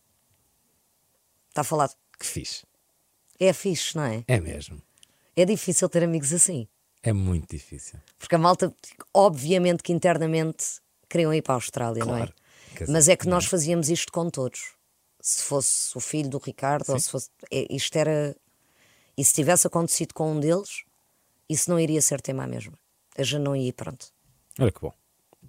[1.50, 1.96] Está falado.
[2.20, 2.64] Que fixe.
[3.40, 4.24] É fixe, não é?
[4.28, 4.82] É mesmo.
[5.36, 6.68] É difícil ter amigos assim.
[7.02, 8.00] É muito difícil.
[8.20, 8.74] Porque a malta,
[9.14, 12.20] obviamente que internamente queriam ir para a Austrália, não é?
[12.20, 12.34] Claro.
[12.74, 14.74] Dizer, Mas é que nós fazíamos isto com todos.
[15.20, 17.30] Se fosse o filho do Ricardo, ou se fosse.
[17.52, 18.36] é, isto era.
[19.18, 20.84] E se tivesse acontecido com um deles,
[21.50, 22.78] isso não iria ser tema à mesma.
[23.22, 24.08] A gente não ia e pronto.
[24.60, 24.94] Olha que bom.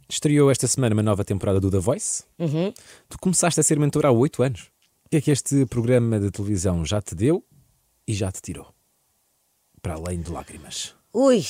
[0.09, 2.25] Estreou esta semana uma nova temporada do The Voice.
[2.39, 2.73] Uhum.
[3.09, 4.71] Tu começaste a ser mentor há oito anos.
[5.07, 7.45] O que é que este programa de televisão já te deu
[8.07, 8.75] e já te tirou?
[9.81, 10.95] Para além de lágrimas.
[11.13, 11.45] Ui!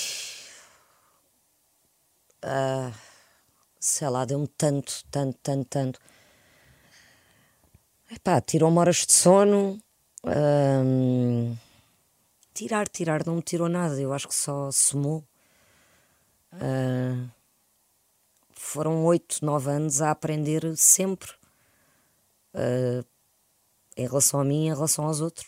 [2.43, 2.93] Ah,
[3.79, 6.01] sei lá, deu-me tanto, tanto, tanto, tanto.
[8.11, 9.81] Epá, tirou-me horas de sono.
[10.25, 11.57] hum,
[12.55, 14.01] tirar, tirar, não me tirou nada.
[14.01, 15.25] Eu acho que só somou.
[16.53, 17.31] Ah,
[18.51, 21.31] foram oito, nove anos a aprender sempre
[22.55, 23.05] ah,
[23.97, 25.47] em relação a mim em relação aos outros.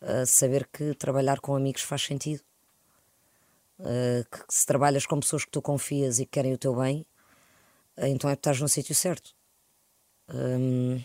[0.00, 2.42] A saber que trabalhar com amigos faz sentido.
[3.78, 7.04] Que se trabalhas com pessoas que tu confias e que querem o teu bem,
[7.96, 9.34] então é que estás no sítio certo.
[10.32, 11.02] Hum,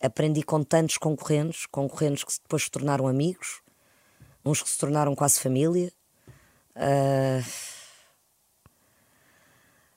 [0.00, 3.60] aprendi com tantos concorrentes, concorrentes que depois se tornaram amigos,
[4.44, 5.92] uns que se tornaram quase família.
[6.74, 7.40] Ah,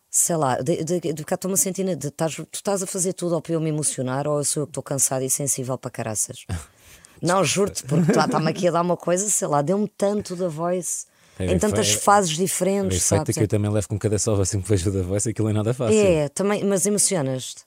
[0.09, 1.83] sei lá, de, de, de cá estou-me a sentir.
[1.95, 4.63] De, estás, tu estás a fazer tudo ou para eu me emocionar ou eu sou
[4.63, 6.45] eu que estou cansada e sensível para caraças?
[7.21, 11.05] Não, juro-te, porque está-me aqui a dar uma coisa, sei lá, deu-me tanto da voice
[11.39, 13.37] É, em tantas foi- fases diferentes, feito sabes?
[13.37, 15.73] que eu também levo com cada salva assim que vejo da voz, aquilo é nada
[15.73, 15.97] fácil.
[15.97, 17.63] É, também, mas emocionas-te.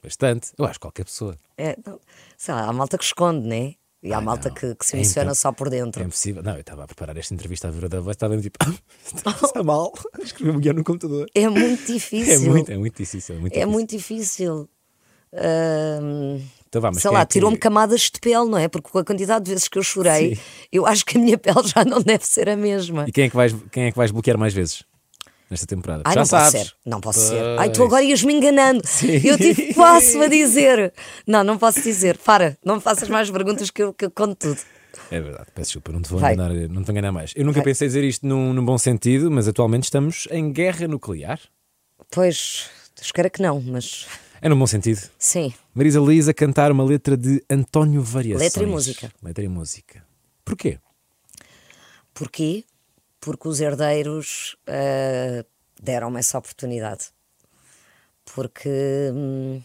[0.00, 0.52] Bastante.
[0.56, 1.36] Eu acho que qualquer pessoa.
[1.58, 1.76] É,
[2.38, 3.74] sei lá, há malta que esconde, né?
[4.02, 4.54] E há Ah, malta não.
[4.54, 6.02] que, que se É emociona só por É dentro.
[6.02, 6.42] impossível.
[6.42, 8.58] Não, eu estava a preparar esta entrevista à ver da voz, estava tipo,
[9.04, 9.92] está mal.
[10.22, 11.26] Escrevi um guião no computador.
[11.34, 12.32] É muito difícil.
[12.34, 13.34] É muito, é muito difícil.
[13.34, 13.70] É muito É difícil.
[13.72, 14.68] muito difícil.
[15.34, 18.68] Ahm, Então vá, mas sei lá, é que- tirou-me camadas de pele, não é?
[18.68, 20.42] Porque com a quantidade de vezes que eu chorei, Sim.
[20.72, 23.04] eu acho que a minha pele já não deve ser a mesma.
[23.08, 24.82] E quem é, que vais, quem é que vais bloquear mais vezes
[25.50, 26.02] nesta temporada?
[26.06, 26.52] Ai, Já não sabes.
[26.52, 26.74] pode ser.
[26.86, 27.42] Não posso ser.
[27.58, 28.82] Ai, tu agora ias-me enganando.
[29.24, 30.92] Eu tive passo a dizer.
[31.26, 32.16] Não, não posso dizer.
[32.18, 34.60] Para, não me faças mais perguntas que eu, que eu conto tudo.
[35.10, 36.34] É verdade, peço desculpa, não te vou Vai.
[36.34, 37.32] enganar, não te vou enganar mais.
[37.34, 37.64] Eu nunca Vai.
[37.64, 41.40] pensei dizer isto num, num bom sentido, mas atualmente estamos em guerra nuclear.
[42.10, 42.68] Pois,
[43.00, 44.06] espero que não, mas
[44.42, 45.00] É num bom sentido.
[45.18, 45.52] sim.
[45.74, 48.42] Marisa Liz a cantar uma letra de António Variações.
[48.42, 49.12] Letra e música.
[49.22, 50.02] Letra e música.
[50.44, 50.78] Porquê?
[52.12, 52.64] Porquê?
[53.20, 55.44] Porque os herdeiros ah,
[55.80, 57.12] deram-me essa oportunidade.
[58.24, 59.62] Porque, hum,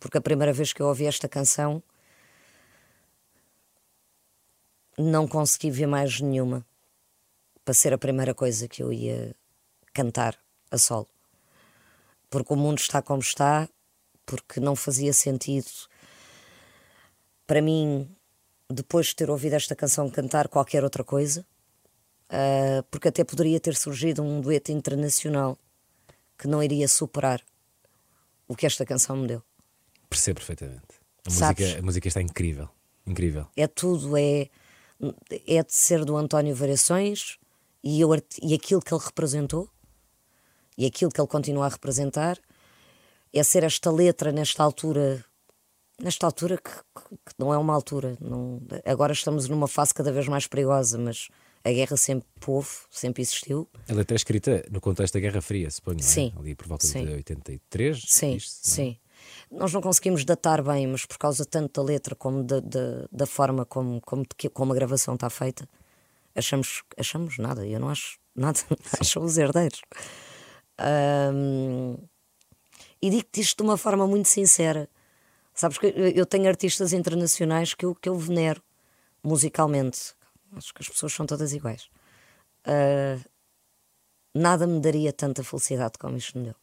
[0.00, 1.82] porque a primeira vez que eu ouvi esta canção
[4.96, 6.66] não consegui ver mais nenhuma
[7.64, 9.34] para ser a primeira coisa que eu ia
[9.92, 10.36] cantar
[10.70, 11.08] a solo.
[12.30, 13.68] Porque o mundo está como está,
[14.26, 15.70] porque não fazia sentido
[17.46, 18.14] para mim
[18.70, 21.46] depois de ter ouvido esta canção cantar qualquer outra coisa,
[22.30, 25.58] ah, porque até poderia ter surgido um dueto internacional
[26.38, 27.42] que não iria superar
[28.46, 29.42] o que esta canção me deu.
[30.08, 30.86] Percebo perfeitamente.
[31.26, 31.64] A Sabes?
[31.66, 32.68] música, a música está incrível.
[33.06, 33.46] Incrível.
[33.56, 34.48] É tudo, é,
[35.46, 37.38] é de ser do António Variações
[37.82, 38.10] e, eu,
[38.42, 39.68] e aquilo que ele representou
[40.76, 42.38] e aquilo que ele continua a representar
[43.32, 45.24] é ser esta letra nesta altura
[46.00, 50.12] nesta altura que, que- que não é uma altura não, agora estamos numa fase cada
[50.12, 51.28] vez mais perigosa mas
[51.68, 55.70] a guerra sempre houve, sempre existiu A letra é escrita no contexto da Guerra Fria,
[55.70, 55.98] suponho.
[56.00, 56.02] é?
[56.02, 56.32] Sim.
[56.38, 57.04] Ali por volta Sim.
[57.04, 58.02] de 83.
[58.06, 58.76] Sim, isto, não é?
[58.76, 58.98] sim.
[59.50, 63.26] Nós não conseguimos datar bem, mas por causa tanto da letra como da, da, da
[63.26, 65.68] forma como, como, como a gravação está feita,
[66.34, 67.66] achamos, achamos nada.
[67.66, 68.58] Eu não acho nada,
[69.00, 69.80] acho os herdeiros.
[70.78, 71.96] Ahm,
[73.02, 74.88] e digo-te isto de uma forma muito sincera.
[75.54, 78.62] Sabes que eu eu tenho artistas internacionais que eu, que eu venero
[79.22, 80.14] musicalmente.
[80.52, 81.88] Acho que as pessoas são todas iguais.
[82.64, 83.18] Ah,
[84.34, 86.54] nada me daria tanta felicidade como isto me deu.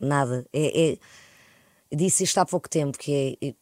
[0.00, 0.46] Nada.
[0.52, 0.98] É, é-
[1.96, 3.54] disse isto há pouco tempo, que é.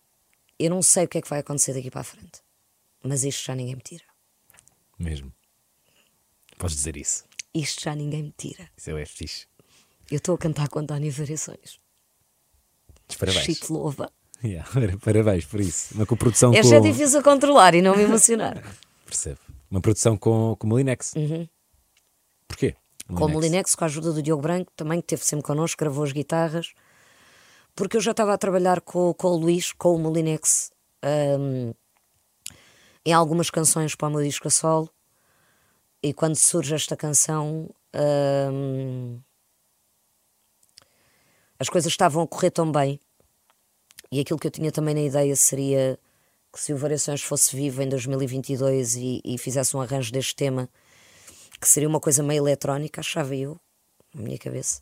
[0.58, 2.42] Eu não sei o que é que vai acontecer daqui para a frente.
[3.02, 4.04] Mas isto já ninguém me tira.
[4.98, 5.32] Mesmo.
[6.58, 7.24] Podes dizer isso.
[7.54, 8.70] Isto já ninguém me tira.
[8.76, 9.46] Isso é fixe.
[10.10, 11.78] Eu estou a cantar com António Variações.
[13.18, 13.44] Parabéns.
[13.44, 14.12] Chito louva.
[14.44, 14.68] Yeah,
[15.04, 15.94] parabéns por isso.
[15.94, 16.76] Uma coprodução Este com.
[16.76, 18.62] é difícil controlar e não me emocionar.
[19.04, 19.38] Percebo.
[19.70, 21.14] Uma produção com, com o Molinex.
[22.46, 22.76] Porquê?
[23.14, 26.02] com o Molinex, com a ajuda do Diogo Branco, também que esteve sempre connosco, gravou
[26.04, 26.72] as guitarras.
[27.74, 30.72] Porque eu já estava a trabalhar com, com o Luís, com o Molinex,
[31.38, 31.72] hum,
[33.04, 34.90] em algumas canções para o meu disco a solo.
[36.02, 37.68] E quando surge esta canção,
[38.52, 39.20] hum,
[41.58, 42.98] as coisas estavam a correr tão bem.
[44.10, 45.98] E aquilo que eu tinha também na ideia seria
[46.52, 50.68] que se o Variações fosse vivo em 2022 e, e fizesse um arranjo deste tema,
[51.60, 53.60] que seria uma coisa meio eletrónica, achava eu,
[54.14, 54.80] na minha cabeça,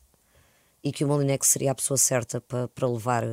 [0.83, 3.25] e que o Molinex seria a pessoa certa para, para levar,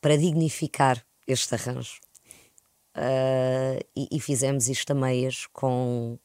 [0.00, 2.00] para dignificar este arranjo.
[2.94, 6.18] Ah, e, e fizemos isto a meias com,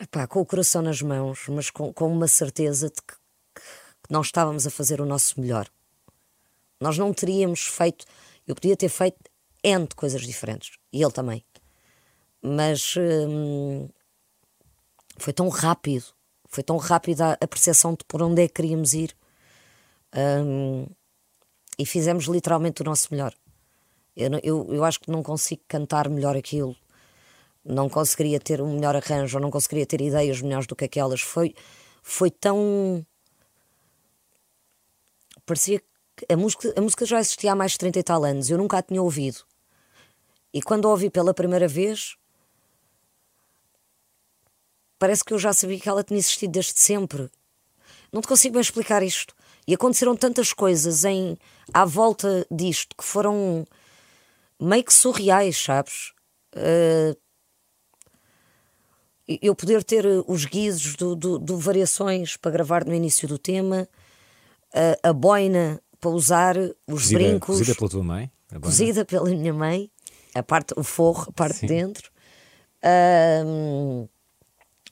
[0.00, 3.14] epá, com o coração nas mãos, mas com, com uma certeza de que,
[3.54, 5.68] que nós estávamos a fazer o nosso melhor.
[6.80, 8.04] Nós não teríamos feito,
[8.46, 9.18] eu podia ter feito
[9.62, 11.44] N de coisas diferentes, e ele também.
[12.40, 13.88] Mas hum,
[15.16, 16.06] foi tão rápido,
[16.48, 19.14] foi tão rápida a, percepção de por onde é que queríamos ir,
[20.14, 20.86] Hum,
[21.78, 23.34] e fizemos literalmente o nosso melhor.
[24.16, 26.74] Eu, eu, eu acho que não consigo cantar melhor aquilo,
[27.64, 31.20] não conseguiria ter um melhor arranjo, ou não conseguiria ter ideias melhores do que aquelas.
[31.20, 31.54] Foi,
[32.02, 33.06] foi tão.
[35.46, 35.80] Parecia
[36.28, 38.78] a música, a música já existia há mais de 30 e tal anos, eu nunca
[38.78, 39.40] a tinha ouvido.
[40.52, 42.16] E quando a ouvi pela primeira vez,
[44.98, 47.30] parece que eu já sabia que ela tinha existido desde sempre.
[48.12, 49.34] Não te consigo bem explicar isto.
[49.66, 51.36] E aconteceram tantas coisas em,
[51.74, 53.66] à volta disto que foram
[54.58, 56.12] meio que surreais, sabes?
[56.54, 57.14] Eh,
[59.42, 63.86] eu poder ter os guizos do, do, do Variações para gravar no início do tema,
[64.72, 68.30] a, a boina para usar, os Cozida, brincos cozida pela tua mãe.
[68.60, 69.90] cozida pela minha mãe,
[70.34, 71.66] a parte, o forro, a parte Sim.
[71.66, 72.10] de dentro.
[72.82, 74.06] Ahm,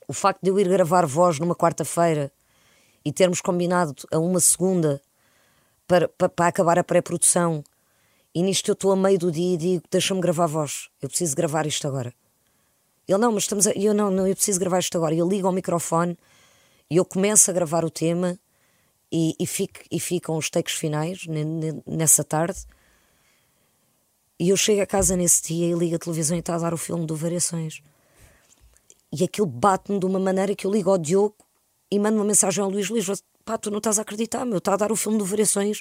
[0.07, 2.31] o facto de eu ir gravar voz numa quarta-feira
[3.03, 5.01] e termos combinado a uma segunda
[5.87, 7.63] para, para, para acabar a pré-produção,
[8.35, 11.35] e nisto eu estou a meio do dia e digo: deixa-me gravar voz, eu preciso
[11.35, 12.13] gravar isto agora.
[13.07, 13.71] Ele, não, mas estamos a...
[13.71, 15.15] eu, não, não, eu preciso gravar isto agora.
[15.15, 16.17] E eu ligo ao microfone
[16.89, 18.37] e eu começo a gravar o tema
[19.11, 22.59] e, e, fico, e ficam os takes finais ne- ne- nessa tarde.
[24.39, 26.73] E eu chego a casa nesse dia e ligo a televisão e está a dar
[26.73, 27.81] o filme do Variações.
[29.11, 31.35] E aquilo bate-me de uma maneira que eu ligo ao Diogo
[31.89, 33.07] e mando uma mensagem ao Luís Luís:
[33.43, 35.79] pá, tu não estás a acreditar, meu, está a dar o filme do Variações.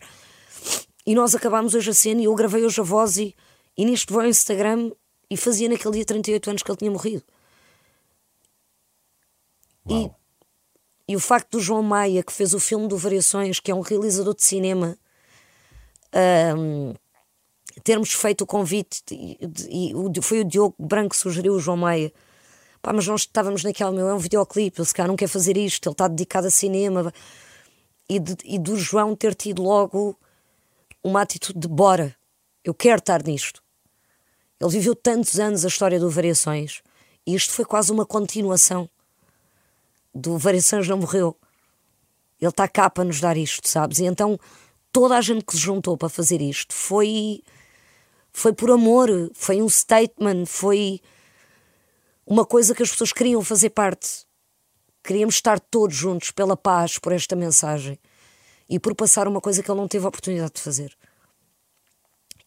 [1.05, 3.35] E nós acabámos hoje a cena e eu gravei hoje a voz e,
[3.77, 4.91] e nisto vou ao Instagram
[5.31, 7.25] e fazia naquele dia 38 anos que ele tinha morrido.
[9.89, 10.19] Uau.
[11.09, 13.81] E o facto do João Maia, que fez o filme do Variações, que é um
[13.81, 14.99] realizador de cinema,
[16.13, 16.95] ahm,
[17.85, 19.93] termos feito o convite, e,
[20.23, 22.13] foi o Diogo Branco que sugeriu o João Maia.
[22.83, 25.57] Pá, mas nós estávamos naquela, meu, é um videoclipe, ele se calhar não quer fazer
[25.57, 27.13] isto, ele está dedicado a cinema.
[28.09, 30.17] E, de- e do João ter tido logo
[31.03, 32.15] uma atitude de bora,
[32.65, 33.63] eu quero estar nisto.
[34.61, 36.83] Ele viveu tantos anos a história do Variações
[37.27, 38.89] e isto foi quase uma continuação
[40.17, 41.37] do Variações não morreu.
[42.41, 43.99] Ele está cá para nos dar isto, sabes?
[43.99, 44.39] E então
[44.91, 47.43] toda a gente que se juntou para fazer isto foi
[48.33, 51.01] foi por amor, foi um statement, foi
[52.27, 54.27] uma coisa que as pessoas queriam fazer parte.
[55.03, 57.99] Queríamos estar todos juntos pela paz, por esta mensagem
[58.69, 60.97] e por passar uma coisa que ele não teve a oportunidade de fazer.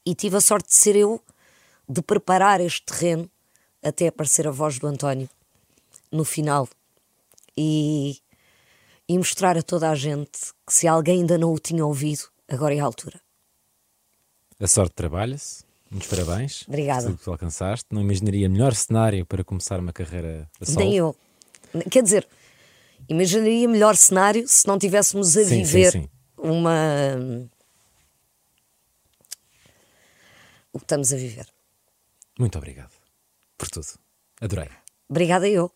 [0.05, 1.21] E tive a sorte de ser eu
[1.87, 3.29] de preparar este terreno
[3.81, 5.29] até aparecer a voz do António
[6.11, 6.67] no final
[7.61, 8.21] e,
[9.09, 12.73] e mostrar a toda a gente que se alguém ainda não o tinha ouvido, agora
[12.73, 13.19] é a altura.
[14.57, 15.65] A sorte trabalha-se.
[15.91, 16.63] Muitos parabéns.
[16.67, 17.07] Obrigada.
[17.07, 17.85] Tudo que tu alcançaste.
[17.91, 20.71] Não imaginaria melhor cenário para começar uma carreira a.
[20.79, 21.15] Nem eu.
[21.91, 22.27] Quer dizer,
[23.09, 26.09] imaginaria melhor cenário se não tivéssemos a Sim, sim, viver sim.
[26.37, 27.49] uma.
[30.71, 31.47] O que estamos a viver.
[32.39, 32.93] Muito obrigado
[33.57, 33.87] por tudo.
[34.39, 34.69] Adorei.
[35.09, 35.71] Obrigada eu.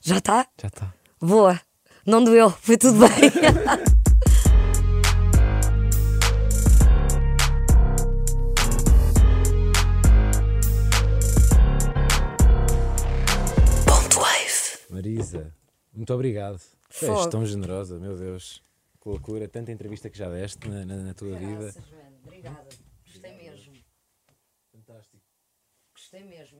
[0.00, 0.48] Já está?
[0.60, 0.94] Já está.
[1.26, 1.60] Boa.
[2.06, 2.50] Não doeu.
[2.50, 3.10] Foi tudo bem.
[14.90, 15.52] Marisa,
[15.92, 16.60] muito obrigado.
[16.98, 18.62] Tu és tão generosa, meu Deus.
[19.00, 21.74] Que loucura, tanta entrevista que já deste na, na- na tua vida.
[22.24, 22.68] Obrigada.
[23.04, 23.72] Gostei mesmo.
[24.72, 25.22] Fantástico.
[25.92, 26.54] Gostei mesmo.